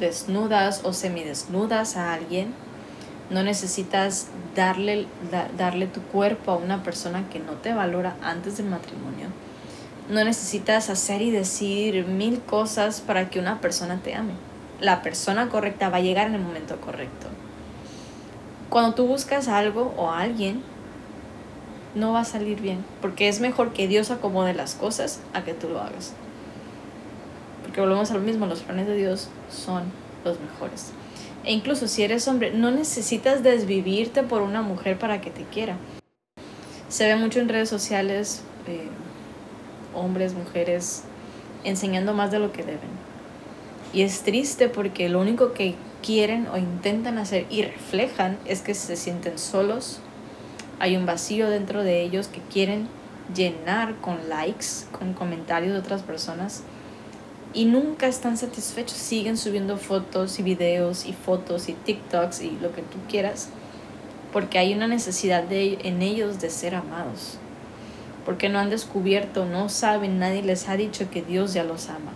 desnudas 0.00 0.80
o 0.84 0.92
semidesnudas 0.92 1.96
a 1.96 2.14
alguien, 2.14 2.54
no 3.30 3.42
necesitas 3.42 4.28
darle, 4.56 5.06
da- 5.30 5.48
darle 5.56 5.86
tu 5.86 6.00
cuerpo 6.02 6.52
a 6.52 6.56
una 6.56 6.82
persona 6.82 7.28
que 7.28 7.38
no 7.40 7.52
te 7.52 7.74
valora 7.74 8.16
antes 8.22 8.56
del 8.56 8.66
matrimonio. 8.66 9.26
No 10.08 10.24
necesitas 10.24 10.88
hacer 10.88 11.20
y 11.20 11.30
decir 11.30 12.06
mil 12.06 12.40
cosas 12.40 13.02
para 13.02 13.28
que 13.28 13.38
una 13.38 13.60
persona 13.60 14.00
te 14.02 14.14
ame 14.14 14.32
la 14.80 15.02
persona 15.02 15.48
correcta 15.48 15.88
va 15.88 15.98
a 15.98 16.00
llegar 16.00 16.28
en 16.28 16.34
el 16.34 16.40
momento 16.40 16.80
correcto. 16.80 17.26
Cuando 18.68 18.94
tú 18.94 19.06
buscas 19.06 19.48
algo 19.48 19.94
o 19.96 20.10
a 20.10 20.20
alguien, 20.20 20.62
no 21.94 22.12
va 22.12 22.20
a 22.20 22.24
salir 22.24 22.60
bien, 22.60 22.84
porque 23.00 23.28
es 23.28 23.40
mejor 23.40 23.72
que 23.72 23.88
Dios 23.88 24.10
acomode 24.10 24.54
las 24.54 24.74
cosas 24.74 25.20
a 25.32 25.42
que 25.42 25.54
tú 25.54 25.68
lo 25.68 25.80
hagas. 25.80 26.12
Porque 27.62 27.80
volvemos 27.80 28.10
a 28.10 28.14
lo 28.14 28.20
mismo, 28.20 28.46
los 28.46 28.60
planes 28.60 28.86
de 28.86 28.94
Dios 28.94 29.28
son 29.50 29.84
los 30.24 30.38
mejores. 30.40 30.92
E 31.44 31.52
incluso 31.52 31.88
si 31.88 32.02
eres 32.02 32.28
hombre, 32.28 32.52
no 32.52 32.70
necesitas 32.70 33.42
desvivirte 33.42 34.22
por 34.22 34.42
una 34.42 34.62
mujer 34.62 34.98
para 34.98 35.20
que 35.20 35.30
te 35.30 35.44
quiera. 35.44 35.76
Se 36.88 37.06
ve 37.06 37.16
mucho 37.16 37.40
en 37.40 37.48
redes 37.48 37.68
sociales, 37.68 38.42
eh, 38.66 38.88
hombres, 39.94 40.34
mujeres, 40.34 41.04
enseñando 41.64 42.12
más 42.12 42.30
de 42.30 42.38
lo 42.38 42.52
que 42.52 42.62
deben. 42.62 42.97
Y 43.92 44.02
es 44.02 44.20
triste 44.22 44.68
porque 44.68 45.08
lo 45.08 45.20
único 45.20 45.52
que 45.54 45.74
quieren 46.02 46.46
o 46.48 46.58
intentan 46.58 47.18
hacer 47.18 47.46
y 47.48 47.62
reflejan 47.62 48.38
es 48.44 48.60
que 48.60 48.74
se 48.74 48.96
sienten 48.96 49.38
solos. 49.38 50.00
Hay 50.78 50.96
un 50.96 51.06
vacío 51.06 51.48
dentro 51.48 51.82
de 51.82 52.02
ellos 52.02 52.28
que 52.28 52.40
quieren 52.40 52.88
llenar 53.34 53.96
con 53.96 54.28
likes, 54.28 54.86
con 54.92 55.14
comentarios 55.14 55.72
de 55.72 55.78
otras 55.78 56.02
personas. 56.02 56.62
Y 57.54 57.64
nunca 57.64 58.06
están 58.06 58.36
satisfechos. 58.36 58.98
Siguen 58.98 59.38
subiendo 59.38 59.78
fotos 59.78 60.38
y 60.38 60.42
videos 60.42 61.06
y 61.06 61.14
fotos 61.14 61.70
y 61.70 61.72
TikToks 61.72 62.42
y 62.42 62.50
lo 62.60 62.72
que 62.72 62.82
tú 62.82 62.98
quieras. 63.08 63.48
Porque 64.34 64.58
hay 64.58 64.74
una 64.74 64.86
necesidad 64.86 65.42
de, 65.44 65.78
en 65.82 66.02
ellos 66.02 66.40
de 66.40 66.50
ser 66.50 66.74
amados. 66.74 67.38
Porque 68.26 68.50
no 68.50 68.58
han 68.58 68.68
descubierto, 68.68 69.46
no 69.46 69.70
saben, 69.70 70.18
nadie 70.18 70.42
les 70.42 70.68
ha 70.68 70.76
dicho 70.76 71.10
que 71.10 71.22
Dios 71.22 71.54
ya 71.54 71.64
los 71.64 71.88
ama 71.88 72.12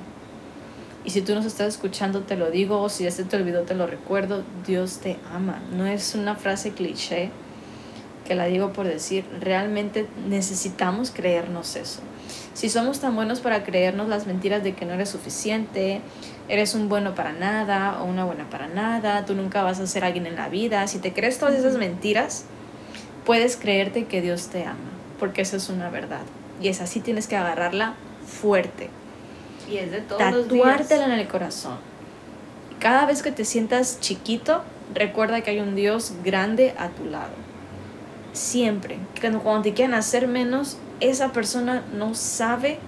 Y 1.05 1.11
si 1.11 1.23
tú 1.23 1.35
nos 1.35 1.45
estás 1.45 1.69
escuchando, 1.69 2.21
te 2.21 2.37
lo 2.37 2.51
digo, 2.51 2.81
o 2.81 2.89
si 2.89 3.05
ya 3.05 3.11
se 3.11 3.25
te 3.25 3.37
olvidó, 3.37 3.63
te 3.63 3.75
lo 3.75 3.87
recuerdo, 3.87 4.45
Dios 4.67 4.99
te 4.99 5.17
ama. 5.33 5.61
No 5.73 5.87
es 5.87 6.15
una 6.15 6.37
frase 6.37 6.73
cliché 6.73 7.31
que 8.25 8.35
la 8.37 8.47
digo 8.47 8.73
por 8.73 8.87
decir, 8.87 9.25
realmente 9.41 10.07
necesitamos 10.29 11.11
creernos 11.11 11.77
eso. 11.77 12.01
Si 12.55 12.69
somos 12.69 13.01
tan 13.01 13.15
buenos 13.15 13.41
para 13.41 13.65
creernos 13.65 14.09
las 14.09 14.27
mentiras 14.27 14.63
de 14.63 14.75
que 14.75 14.85
no 14.85 14.93
eres 14.93 15.09
suficiente, 15.09 16.01
eres 16.49 16.75
un 16.75 16.89
bueno 16.89 17.15
para 17.15 17.33
nada 17.33 18.01
o 18.01 18.05
una 18.05 18.25
buena 18.25 18.49
para 18.49 18.69
nada, 18.69 19.25
tú 19.25 19.35
nunca 19.35 19.63
vas 19.63 19.81
a 19.81 19.87
ser 19.87 20.05
alguien 20.05 20.27
en 20.27 20.37
la 20.37 20.49
vida, 20.49 20.87
si 20.87 20.99
te 20.99 21.13
crees 21.13 21.39
todas 21.39 21.55
esas 21.55 21.77
mentiras, 21.77 22.45
puedes 23.25 23.57
creerte 23.57 24.05
que 24.05 24.21
Dios 24.21 24.49
te 24.49 24.65
ama, 24.65 24.79
porque 25.19 25.43
esa 25.43 25.57
es 25.57 25.69
una 25.69 25.91
verdad. 25.91 26.23
Y 26.61 26.69
es 26.69 26.81
así, 26.81 27.01
tienes 27.01 27.27
que 27.27 27.37
agarrarla 27.37 27.95
fuerte. 28.27 28.91
Y 29.73 29.79
es 29.79 29.91
de 29.91 30.03
todos 30.03 30.19
Tatuártela 30.19 31.07
en 31.07 31.13
el 31.13 31.29
corazón. 31.29 31.79
Cada 32.79 33.07
vez 33.07 33.23
que 33.23 33.33
te 33.33 33.45
sientas 33.45 34.01
chiquito, 34.01 34.63
recuerda 34.93 35.41
que 35.41 35.51
hay 35.51 35.61
un 35.61 35.75
Dios 35.75 36.13
grande 36.23 36.75
a 36.77 36.89
tu 36.89 37.07
lado. 37.07 37.33
Siempre. 38.33 38.99
Cuando 39.43 39.63
te 39.63 39.73
quieran 39.73 39.95
hacer 39.95 40.29
menos, 40.29 40.77
esa 41.01 41.33
persona 41.33 41.85
no 41.95 42.15
sabe 42.15 42.79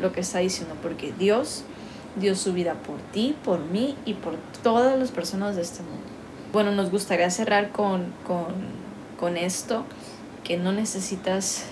lo 0.00 0.12
que 0.12 0.20
está 0.20 0.38
diciendo, 0.38 0.76
porque 0.82 1.12
Dios 1.18 1.64
dio 2.16 2.34
su 2.36 2.52
vida 2.52 2.74
por 2.74 2.98
ti, 3.12 3.36
por 3.44 3.58
mí 3.58 3.96
y 4.06 4.14
por 4.14 4.36
todas 4.62 4.98
las 4.98 5.10
personas 5.10 5.56
de 5.56 5.62
este 5.62 5.82
mundo. 5.82 6.06
Bueno, 6.52 6.72
nos 6.72 6.90
gustaría 6.90 7.28
cerrar 7.30 7.70
con, 7.70 8.14
con, 8.26 8.54
con 9.18 9.36
esto, 9.36 9.84
que 10.42 10.56
no 10.56 10.72
necesitas 10.72 11.64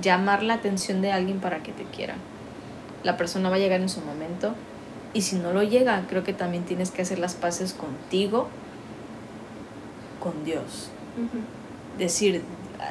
llamar 0.00 0.42
la 0.42 0.54
atención 0.54 1.00
de 1.00 1.12
alguien 1.12 1.38
para 1.38 1.62
que 1.62 1.72
te 1.72 1.84
quiera. 1.84 2.16
La 3.04 3.16
persona 3.16 3.48
va 3.50 3.56
a 3.56 3.58
llegar 3.58 3.80
en 3.80 3.88
su 3.88 4.00
momento 4.00 4.54
y 5.14 5.22
si 5.22 5.36
no 5.36 5.52
lo 5.52 5.62
llega, 5.62 6.04
creo 6.08 6.24
que 6.24 6.32
también 6.32 6.64
tienes 6.64 6.90
que 6.90 7.02
hacer 7.02 7.20
las 7.20 7.34
paces 7.34 7.72
contigo, 7.72 8.48
con 10.20 10.44
Dios. 10.44 10.90
Decir, 11.98 12.42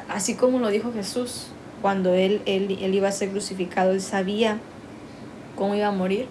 así 0.08 0.34
como 0.34 0.58
lo 0.58 0.68
dijo 0.68 0.90
Jesús, 0.92 1.48
cuando 1.82 2.14
él, 2.14 2.40
él, 2.46 2.78
él 2.80 2.94
iba 2.94 3.08
a 3.08 3.12
ser 3.12 3.30
crucificado, 3.30 3.92
él 3.92 4.00
sabía 4.00 4.58
cómo 5.54 5.74
iba 5.74 5.88
a 5.88 5.92
morir. 5.92 6.26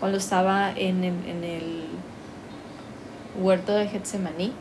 Cuando 0.00 0.18
estaba 0.18 0.72
en 0.72 1.04
el, 1.04 1.14
en 1.28 1.44
el 1.44 1.84
huerto 3.40 3.72
de 3.72 3.86
Getsemaní, 3.86 4.52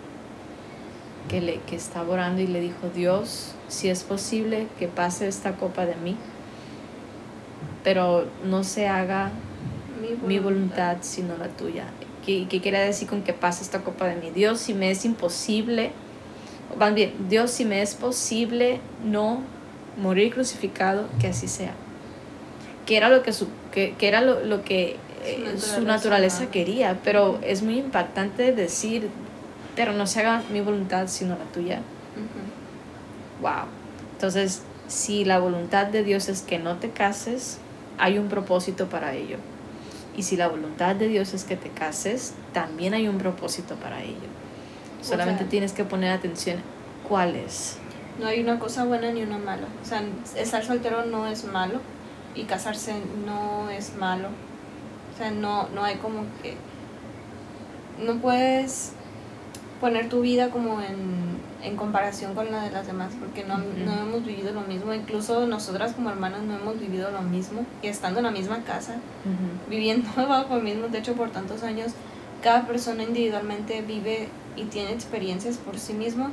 que, 1.30 1.42
le, 1.42 1.60
que 1.62 1.76
estaba 1.76 2.14
orando 2.14 2.42
y 2.42 2.48
le 2.48 2.62
dijo, 2.62 2.90
Dios, 2.94 3.54
si 3.70 3.90
es 3.90 4.04
posible 4.04 4.68
que 4.78 4.88
pase 4.88 5.28
esta 5.28 5.56
copa 5.56 5.88
de 5.88 5.96
mí, 5.96 6.16
pero 7.84 8.28
no 8.44 8.64
se 8.64 8.88
haga 8.88 9.32
mi 10.26 10.40
voluntad, 10.40 10.98
sino 11.02 11.38
la 11.38 11.48
tuya. 11.48 11.86
¿Qué, 12.26 12.48
¿Qué, 12.48 12.62
quiere 12.62 12.80
decir 12.80 13.08
con 13.08 13.24
que 13.24 13.34
pase 13.34 13.64
esta 13.64 13.80
copa 13.80 14.06
de 14.06 14.16
mí? 14.16 14.30
Dios, 14.30 14.60
si 14.60 14.74
me 14.74 14.92
es 14.92 15.06
imposible, 15.06 15.92
van 16.78 16.94
bien, 16.94 17.14
Dios, 17.30 17.52
si 17.52 17.66
me 17.66 17.82
es 17.82 17.96
posible 17.96 18.80
no 19.04 19.42
morir 19.98 20.34
crucificado, 20.34 21.08
que 21.20 21.28
así 21.28 21.48
sea. 21.48 21.74
Que 22.86 22.98
era 22.98 23.10
lo 23.10 23.24
que, 23.24 23.34
su, 23.34 23.48
que, 23.72 23.96
que 23.98 24.08
era 24.08 24.22
lo, 24.22 24.44
lo 24.44 24.64
que 24.64 24.98
eh, 25.24 25.56
su 25.58 25.82
naturaleza 25.82 26.50
quería, 26.52 27.00
pero 27.04 27.40
es 27.44 27.64
muy 27.64 27.80
impactante 27.80 28.54
decir, 28.54 29.10
pero 29.76 29.94
no 29.94 30.06
se 30.06 30.20
haga 30.20 30.44
mi 30.52 30.62
voluntad, 30.62 31.08
sino 31.08 31.36
la 31.38 31.46
tuya. 31.46 31.82
Wow. 33.42 33.66
Entonces, 34.14 34.62
si 34.92 35.24
la 35.24 35.40
voluntad 35.40 35.88
de 35.88 36.04
Dios 36.04 36.28
es 36.28 36.42
que 36.42 36.60
no 36.60 36.76
te 36.76 36.90
cases, 36.90 37.60
hay 37.98 38.20
un 38.20 38.28
propósito 38.28 38.90
para 38.90 39.14
ello. 39.14 39.38
Y 40.18 40.24
si 40.24 40.36
la 40.36 40.50
voluntad 40.50 40.98
de 40.98 41.08
Dios 41.08 41.34
es 41.34 41.46
que 41.46 41.56
te 41.56 41.70
cases, 41.70 42.34
también 42.52 42.94
hay 42.94 43.08
un 43.08 43.18
propósito 43.18 43.76
para 43.76 44.04
ello. 44.04 44.28
Solamente 45.02 45.46
tienes 45.46 45.72
que 45.72 45.86
poner 45.86 46.12
atención 46.12 46.58
cuál 47.08 47.38
es. 47.38 47.78
No 48.20 48.28
hay 48.28 48.42
una 48.42 48.60
cosa 48.60 48.84
buena 48.84 49.12
ni 49.12 49.24
una 49.24 49.38
mala. 49.38 49.68
O 49.82 49.86
sea, 49.86 50.04
estar 50.36 50.66
soltero 50.66 51.06
no 51.06 51.26
es 51.26 51.46
malo 51.46 51.80
y 52.36 52.44
casarse 52.44 52.94
no 53.26 53.70
es 53.70 53.96
malo. 53.96 54.28
O 55.14 55.18
sea, 55.18 55.32
no, 55.32 55.70
no 55.70 55.86
hay 55.86 55.96
como 55.96 56.24
que... 56.44 56.58
No 57.98 58.20
puedes 58.20 58.92
poner 59.82 60.08
tu 60.08 60.22
vida 60.22 60.52
como 60.52 60.80
en, 60.80 61.40
en 61.64 61.76
comparación 61.76 62.36
con 62.36 62.52
la 62.52 62.64
de 62.64 62.72
las 62.72 62.86
demás, 62.86 63.12
porque 63.20 63.44
no, 63.44 63.58
no, 63.58 64.00
hemos 64.00 64.24
vivido 64.24 64.54
lo 64.54 64.62
mismo, 64.62 64.94
incluso 64.94 65.48
nosotras 65.48 65.94
como 65.94 66.12
hermanas 66.12 66.44
no 66.44 66.56
hemos 66.56 66.80
vivido 66.80 67.10
lo 67.10 67.24
mismo, 67.24 67.66
y 67.82 67.88
estando 67.88 68.20
en 68.20 68.26
la 68.26 68.32
misma 68.32 68.64
casa, 68.64 68.98
viviendo 69.68 70.10
bajo 70.16 70.56
el 70.56 70.64
mismo 70.64 70.86
techo 70.88 71.14
por 71.14 71.32
tantos 71.32 71.64
años, 71.64 71.94
cada 72.44 72.68
persona 72.68 73.04
individualmente 73.04 73.82
vive 73.82 74.30
y 74.56 74.66
tiene 74.66 74.92
experiencias 74.92 75.58
por 75.58 75.80
sí 75.80 75.94
mismo, 75.94 76.30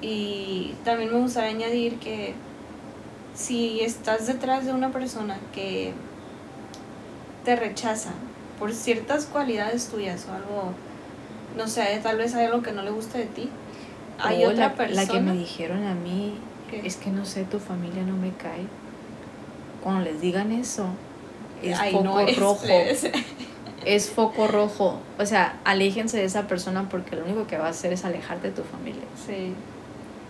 y 0.00 0.74
también 0.84 1.12
me 1.12 1.18
gustaría 1.18 1.50
añadir 1.50 1.98
que 1.98 2.34
si 3.34 3.80
estás 3.80 4.28
detrás 4.28 4.64
de 4.66 4.72
una 4.72 4.90
persona 4.92 5.36
que 5.52 5.92
te 7.44 7.56
rechaza 7.56 8.10
por 8.58 8.72
ciertas 8.72 9.26
cualidades 9.26 9.88
tuyas 9.88 10.26
o 10.28 10.34
algo, 10.34 10.74
no 11.56 11.68
sé, 11.68 12.00
tal 12.02 12.16
vez 12.18 12.34
hay 12.34 12.46
algo 12.46 12.62
que 12.62 12.72
no 12.72 12.82
le 12.82 12.90
gusta 12.90 13.18
de 13.18 13.26
ti, 13.26 13.50
hay 14.18 14.44
otra 14.44 14.68
la, 14.68 14.74
persona. 14.74 15.02
La 15.02 15.08
que 15.08 15.20
me 15.20 15.32
dijeron 15.32 15.86
a 15.86 15.94
mí 15.94 16.34
es 16.72 16.96
que 16.96 17.10
no 17.10 17.24
sé, 17.24 17.44
tu 17.44 17.58
familia 17.58 18.02
no 18.02 18.16
me 18.16 18.32
cae. 18.32 18.66
Cuando 19.82 20.02
les 20.02 20.20
digan 20.20 20.52
eso, 20.52 20.88
es 21.62 21.78
foco 21.92 22.26
rojo. 22.38 22.66
Es, 23.84 24.10
foco 24.10 24.48
rojo. 24.48 24.98
O 25.18 25.24
sea, 25.24 25.60
aléjense 25.64 26.18
de 26.18 26.24
esa 26.24 26.46
persona 26.46 26.88
porque 26.90 27.16
lo 27.16 27.24
único 27.24 27.46
que 27.46 27.56
va 27.56 27.66
a 27.66 27.70
hacer 27.70 27.92
es 27.92 28.04
alejarte 28.04 28.48
de 28.48 28.54
tu 28.54 28.62
familia. 28.62 29.04
Sí. 29.24 29.54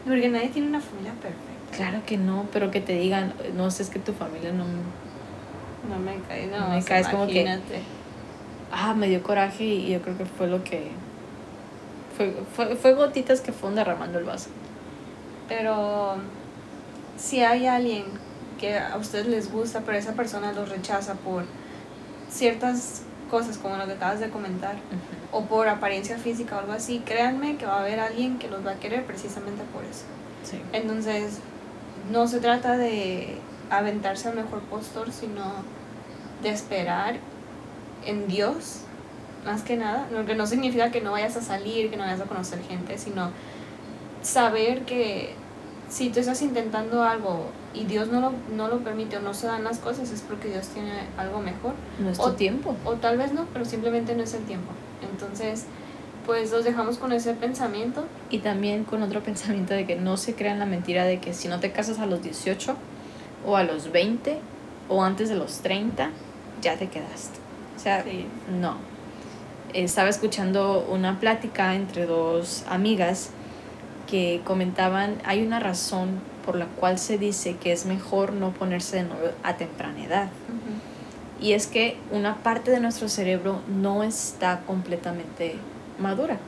Porque 0.06 0.28
nadie 0.28 0.50
tiene 0.50 0.68
una 0.68 0.80
familia 0.80 1.12
perfecta. 1.12 1.76
Claro 1.76 2.04
que 2.06 2.18
no, 2.18 2.46
pero 2.52 2.70
que 2.70 2.80
te 2.80 2.92
digan, 2.92 3.32
no 3.56 3.70
sé, 3.70 3.82
es 3.82 3.90
que 3.90 3.98
tu 3.98 4.12
familia 4.12 4.52
no, 4.52 4.64
no 4.64 5.98
me 5.98 6.20
cae, 6.28 6.46
no, 6.46 6.68
me 6.68 6.84
cae, 6.84 7.00
es 7.00 7.08
como 7.08 7.26
que 7.26 7.58
ah, 8.70 8.94
me 8.94 9.08
dio 9.08 9.22
coraje 9.22 9.64
y 9.64 9.90
yo 9.90 10.02
creo 10.02 10.16
que 10.16 10.26
fue 10.26 10.46
lo 10.46 10.62
que 10.62 10.90
fue, 12.18 12.34
fue, 12.54 12.76
fue 12.76 12.94
gotitas 12.94 13.40
que 13.40 13.52
fueron 13.52 13.76
derramando 13.76 14.18
el 14.18 14.24
vaso. 14.24 14.50
Pero 15.48 16.16
si 17.16 17.42
hay 17.42 17.66
alguien 17.66 18.04
que 18.58 18.76
a 18.76 18.96
ustedes 18.96 19.26
les 19.26 19.52
gusta, 19.52 19.82
pero 19.86 19.96
esa 19.96 20.12
persona 20.12 20.52
los 20.52 20.68
rechaza 20.68 21.14
por 21.14 21.44
ciertas 22.28 23.02
cosas 23.30 23.56
como 23.56 23.76
lo 23.76 23.86
que 23.86 23.92
acabas 23.92 24.20
de 24.20 24.30
comentar, 24.30 24.76
o 25.30 25.42
por 25.42 25.68
apariencia 25.68 26.18
física 26.18 26.56
o 26.56 26.60
algo 26.60 26.72
así, 26.72 27.00
créanme 27.04 27.56
que 27.56 27.66
va 27.66 27.76
a 27.76 27.80
haber 27.80 28.00
alguien 28.00 28.38
que 28.38 28.48
los 28.48 28.66
va 28.66 28.72
a 28.72 28.76
querer 28.76 29.04
precisamente 29.04 29.62
por 29.72 29.84
eso. 29.84 30.04
Sí. 30.42 30.60
Entonces, 30.72 31.38
no 32.10 32.26
se 32.26 32.40
trata 32.40 32.76
de 32.76 33.38
aventarse 33.70 34.28
al 34.28 34.34
mejor 34.34 34.60
postor, 34.62 35.12
sino 35.12 35.44
de 36.42 36.50
esperar 36.50 37.16
en 38.04 38.26
Dios 38.26 38.82
más 39.44 39.62
que 39.62 39.76
nada, 39.76 40.08
lo 40.12 40.26
que 40.26 40.34
no 40.34 40.46
significa 40.46 40.90
que 40.90 41.00
no 41.00 41.12
vayas 41.12 41.36
a 41.36 41.42
salir, 41.42 41.90
que 41.90 41.96
no 41.96 42.04
vayas 42.04 42.20
a 42.20 42.24
conocer 42.24 42.60
gente, 42.62 42.98
sino 42.98 43.30
saber 44.22 44.82
que 44.82 45.32
si 45.88 46.10
tú 46.10 46.20
estás 46.20 46.42
intentando 46.42 47.02
algo 47.02 47.46
y 47.72 47.84
Dios 47.84 48.08
no 48.08 48.20
lo, 48.20 48.32
no 48.54 48.68
lo 48.68 48.78
permite 48.80 49.16
o 49.16 49.20
no 49.20 49.32
se 49.34 49.46
dan 49.46 49.64
las 49.64 49.78
cosas, 49.78 50.10
es 50.10 50.20
porque 50.20 50.48
Dios 50.48 50.68
tiene 50.68 50.92
algo 51.16 51.40
mejor. 51.40 51.72
No 51.98 52.10
es 52.10 52.18
o, 52.18 52.32
tiempo. 52.32 52.76
O 52.84 52.94
tal 52.94 53.16
vez 53.16 53.32
no, 53.32 53.46
pero 53.52 53.64
simplemente 53.64 54.14
no 54.14 54.22
es 54.22 54.34
el 54.34 54.44
tiempo. 54.44 54.70
Entonces, 55.10 55.64
pues 56.26 56.50
los 56.50 56.64
dejamos 56.64 56.98
con 56.98 57.12
ese 57.12 57.32
pensamiento. 57.34 58.04
Y 58.30 58.40
también 58.40 58.84
con 58.84 59.02
otro 59.02 59.22
pensamiento 59.24 59.74
de 59.74 59.86
que 59.86 59.96
no 59.96 60.16
se 60.16 60.34
crean 60.34 60.58
la 60.58 60.66
mentira 60.66 61.04
de 61.04 61.20
que 61.20 61.32
si 61.32 61.48
no 61.48 61.60
te 61.60 61.72
casas 61.72 61.98
a 61.98 62.06
los 62.06 62.22
18 62.22 62.74
o 63.46 63.56
a 63.56 63.62
los 63.62 63.90
20 63.92 64.38
o 64.88 65.02
antes 65.02 65.28
de 65.28 65.36
los 65.36 65.60
30, 65.60 66.10
ya 66.60 66.76
te 66.76 66.88
quedaste. 66.88 67.38
O 67.76 67.80
sea, 67.80 68.04
no 68.60 68.97
estaba 69.74 70.08
escuchando 70.08 70.86
una 70.90 71.20
plática 71.20 71.74
entre 71.74 72.06
dos 72.06 72.64
amigas 72.68 73.30
que 74.06 74.40
comentaban, 74.44 75.18
hay 75.24 75.46
una 75.46 75.60
razón 75.60 76.20
por 76.44 76.56
la 76.56 76.66
cual 76.66 76.98
se 76.98 77.18
dice 77.18 77.56
que 77.56 77.72
es 77.72 77.84
mejor 77.84 78.32
no 78.32 78.52
ponerse 78.52 78.96
de 78.96 79.02
novio 79.02 79.32
a 79.42 79.56
temprana 79.56 80.02
edad. 80.02 80.28
Y 81.40 81.52
es 81.52 81.66
que 81.66 81.98
una 82.10 82.36
parte 82.36 82.70
de 82.70 82.80
nuestro 82.80 83.08
cerebro 83.08 83.60
no 83.68 84.02
está 84.02 84.62
completamente 84.66 85.56
madura. 85.98 86.38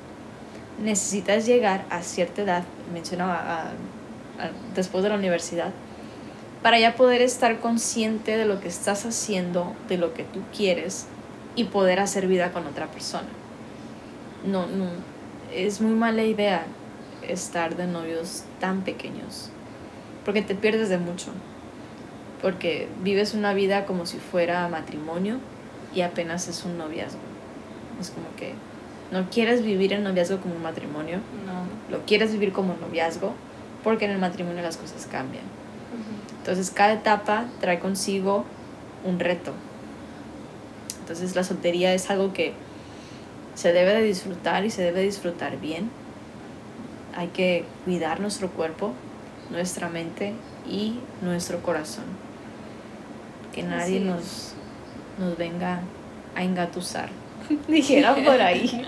Necesitas 0.83 1.47
llegar 1.47 1.85
a 1.91 2.03
cierta 2.03 2.43
edad, 2.43 2.63
mencionaba 2.93 3.73
después 4.75 5.05
de 5.05 5.11
la 5.11 5.17
universidad, 5.17 5.71
para 6.63 6.79
ya 6.79 6.97
poder 6.97 7.21
estar 7.21 7.61
consciente 7.61 8.37
de 8.37 8.47
lo 8.47 8.61
que 8.61 8.69
estás 8.69 9.05
haciendo, 9.05 9.75
de 9.89 9.99
lo 9.99 10.15
que 10.15 10.25
tú 10.25 10.41
quieres 10.57 11.07
y 11.57 11.65
poder 11.65 12.01
hacer 12.01 12.27
vida 12.27 12.53
con 12.53 12.67
otra 12.67 12.87
persona. 12.87 13.29
No, 14.47 14.67
no, 14.67 14.87
es 15.55 15.81
muy 15.81 15.93
mala 15.95 16.23
idea 16.23 16.65
estar 17.27 17.77
de 17.77 17.87
novios 17.87 18.45
tan 18.61 18.83
pequeños, 18.83 19.51
porque 20.25 20.43
te 20.43 20.55
pierdes 20.55 20.89
de 20.89 20.99
mucho, 20.99 21.31
porque 22.41 22.89
vives 23.03 23.35
una 23.35 23.53
vida 23.53 23.85
como 23.85 24.07
si 24.07 24.19
fuera 24.19 24.67
matrimonio 24.69 25.39
y 25.95 26.01
apenas 26.03 26.49
es 26.49 26.65
un 26.65 26.79
noviazgo. 26.79 27.21
Es 28.01 28.11
como 28.11 28.27
que 28.37 28.55
no 29.13 29.29
quieres 29.29 29.63
vivir 29.63 29.93
el 29.93 30.03
noviazgo 30.03 30.39
como 30.41 30.55
un 30.55 30.63
matrimonio, 30.63 31.19
No. 31.47 31.65
lo 31.95 32.05
quieres 32.07 32.33
vivir 32.33 32.53
como 32.53 32.75
noviazgo, 32.77 33.35
porque 33.85 34.05
en 34.07 34.13
el 34.13 34.19
matrimonio 34.19 34.63
las 34.63 34.77
cosas 34.77 35.07
cambian. 35.11 35.45
Entonces 36.39 36.71
cada 36.71 36.95
etapa 36.95 37.45
trae 37.61 37.79
consigo 37.81 38.45
un 39.05 39.19
reto. 39.19 39.53
Entonces 41.11 41.35
la 41.35 41.43
soltería 41.43 41.93
es 41.93 42.09
algo 42.09 42.33
que 42.33 42.53
se 43.57 43.73
debe 43.73 43.95
de 43.95 44.03
disfrutar 44.03 44.65
y 44.65 44.71
se 44.71 44.83
debe 44.83 45.03
disfrutar 45.03 45.59
bien. 45.59 45.91
Hay 47.17 47.27
que 47.29 47.65
cuidar 47.85 48.21
nuestro 48.21 48.49
cuerpo, 48.49 48.93
nuestra 49.51 49.89
mente 49.89 50.35
y 50.71 51.01
nuestro 51.21 51.63
corazón. 51.63 52.05
Que 53.53 53.65
nadie 53.65 53.99
nos, 53.99 54.53
nos 55.19 55.37
venga 55.37 55.81
a 56.37 56.45
engatusar. 56.45 57.09
Dijera 57.67 58.15
por 58.15 58.41
ahí. 58.41 58.87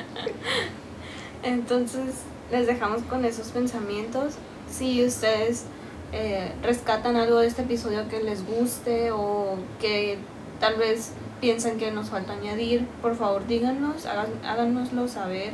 Entonces, 1.43 2.21
les 2.53 2.69
dejamos 2.69 3.03
con 3.03 3.25
esos 3.25 3.49
pensamientos. 3.49 4.35
Si 4.71 5.05
ustedes 5.05 5.65
eh, 6.13 6.53
rescatan 6.63 7.17
algo 7.17 7.41
de 7.41 7.49
este 7.49 7.63
episodio 7.63 8.09
que 8.09 8.23
les 8.23 8.47
guste 8.47 9.11
o 9.11 9.57
que 9.81 10.19
tal 10.61 10.77
vez 10.77 11.15
piensan 11.43 11.77
que 11.77 11.91
nos 11.91 12.09
falta 12.09 12.35
añadir, 12.35 12.87
por 13.03 13.17
favor 13.17 13.49
díganos, 13.49 14.07
háganoslo 14.07 15.09
saber 15.09 15.53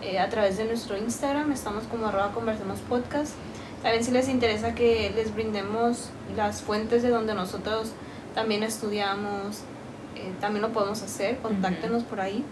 eh, 0.00 0.20
a 0.20 0.28
través 0.28 0.56
de 0.58 0.64
nuestro 0.64 0.96
Instagram. 0.96 1.50
Estamos 1.50 1.84
como 1.90 2.06
arroba 2.06 2.30
conversemos 2.30 2.78
podcast. 2.78 3.32
También 3.82 4.04
si 4.04 4.12
les 4.12 4.28
interesa 4.28 4.76
que 4.76 5.12
les 5.16 5.34
brindemos 5.34 6.10
las 6.36 6.62
fuentes 6.62 7.02
de 7.02 7.08
donde 7.08 7.34
nosotros 7.34 7.90
también 8.32 8.62
estudiamos, 8.62 9.62
eh, 10.14 10.32
también 10.40 10.62
lo 10.62 10.72
podemos 10.72 11.02
hacer, 11.02 11.38
contáctenos 11.38 12.04
por 12.04 12.20
ahí. 12.20 12.44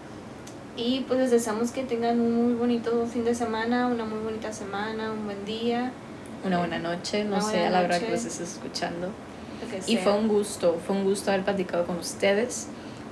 Y 0.75 1.05
pues 1.07 1.21
les 1.21 1.31
deseamos 1.31 1.71
que 1.71 1.83
tengan 1.83 2.19
un 2.19 2.35
muy 2.35 2.53
bonito 2.53 3.07
fin 3.07 3.23
de 3.23 3.33
semana, 3.33 3.87
una 3.87 4.03
muy 4.03 4.19
bonita 4.19 4.51
semana, 4.51 5.09
un 5.13 5.23
buen 5.23 5.45
día. 5.45 5.93
Una 6.45 6.57
buena 6.57 6.79
noche, 6.79 7.23
no 7.23 7.37
Una 7.37 7.41
sé 7.41 7.65
a 7.65 7.69
la 7.69 7.79
hora 7.79 7.97
que 7.97 8.11
los 8.11 8.25
estés 8.25 8.55
escuchando. 8.55 9.07
Y 9.87 9.97
fue 9.97 10.13
un 10.13 10.27
gusto, 10.27 10.79
fue 10.85 10.95
un 10.95 11.03
gusto 11.03 11.31
haber 11.31 11.43
platicado 11.43 11.85
con 11.85 11.97
ustedes, 11.97 12.67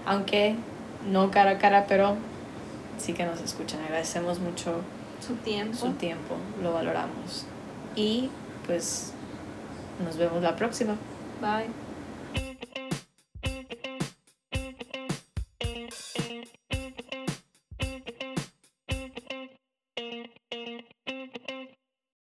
aunque 0.06 0.56
no 1.10 1.32
cara 1.32 1.52
a 1.52 1.58
cara, 1.58 1.86
pero 1.88 2.16
sí 2.98 3.14
que 3.14 3.26
nos 3.26 3.42
escuchan. 3.42 3.82
Agradecemos 3.82 4.40
mucho 4.40 4.82
su 5.26 5.36
tiempo. 5.36 5.78
su 5.78 5.92
tiempo, 5.94 6.36
lo 6.62 6.74
valoramos. 6.74 7.46
Y 7.96 8.30
pues 8.66 9.14
nos 10.04 10.18
vemos 10.18 10.42
la 10.42 10.56
próxima. 10.56 10.96
Bye. 11.42 11.81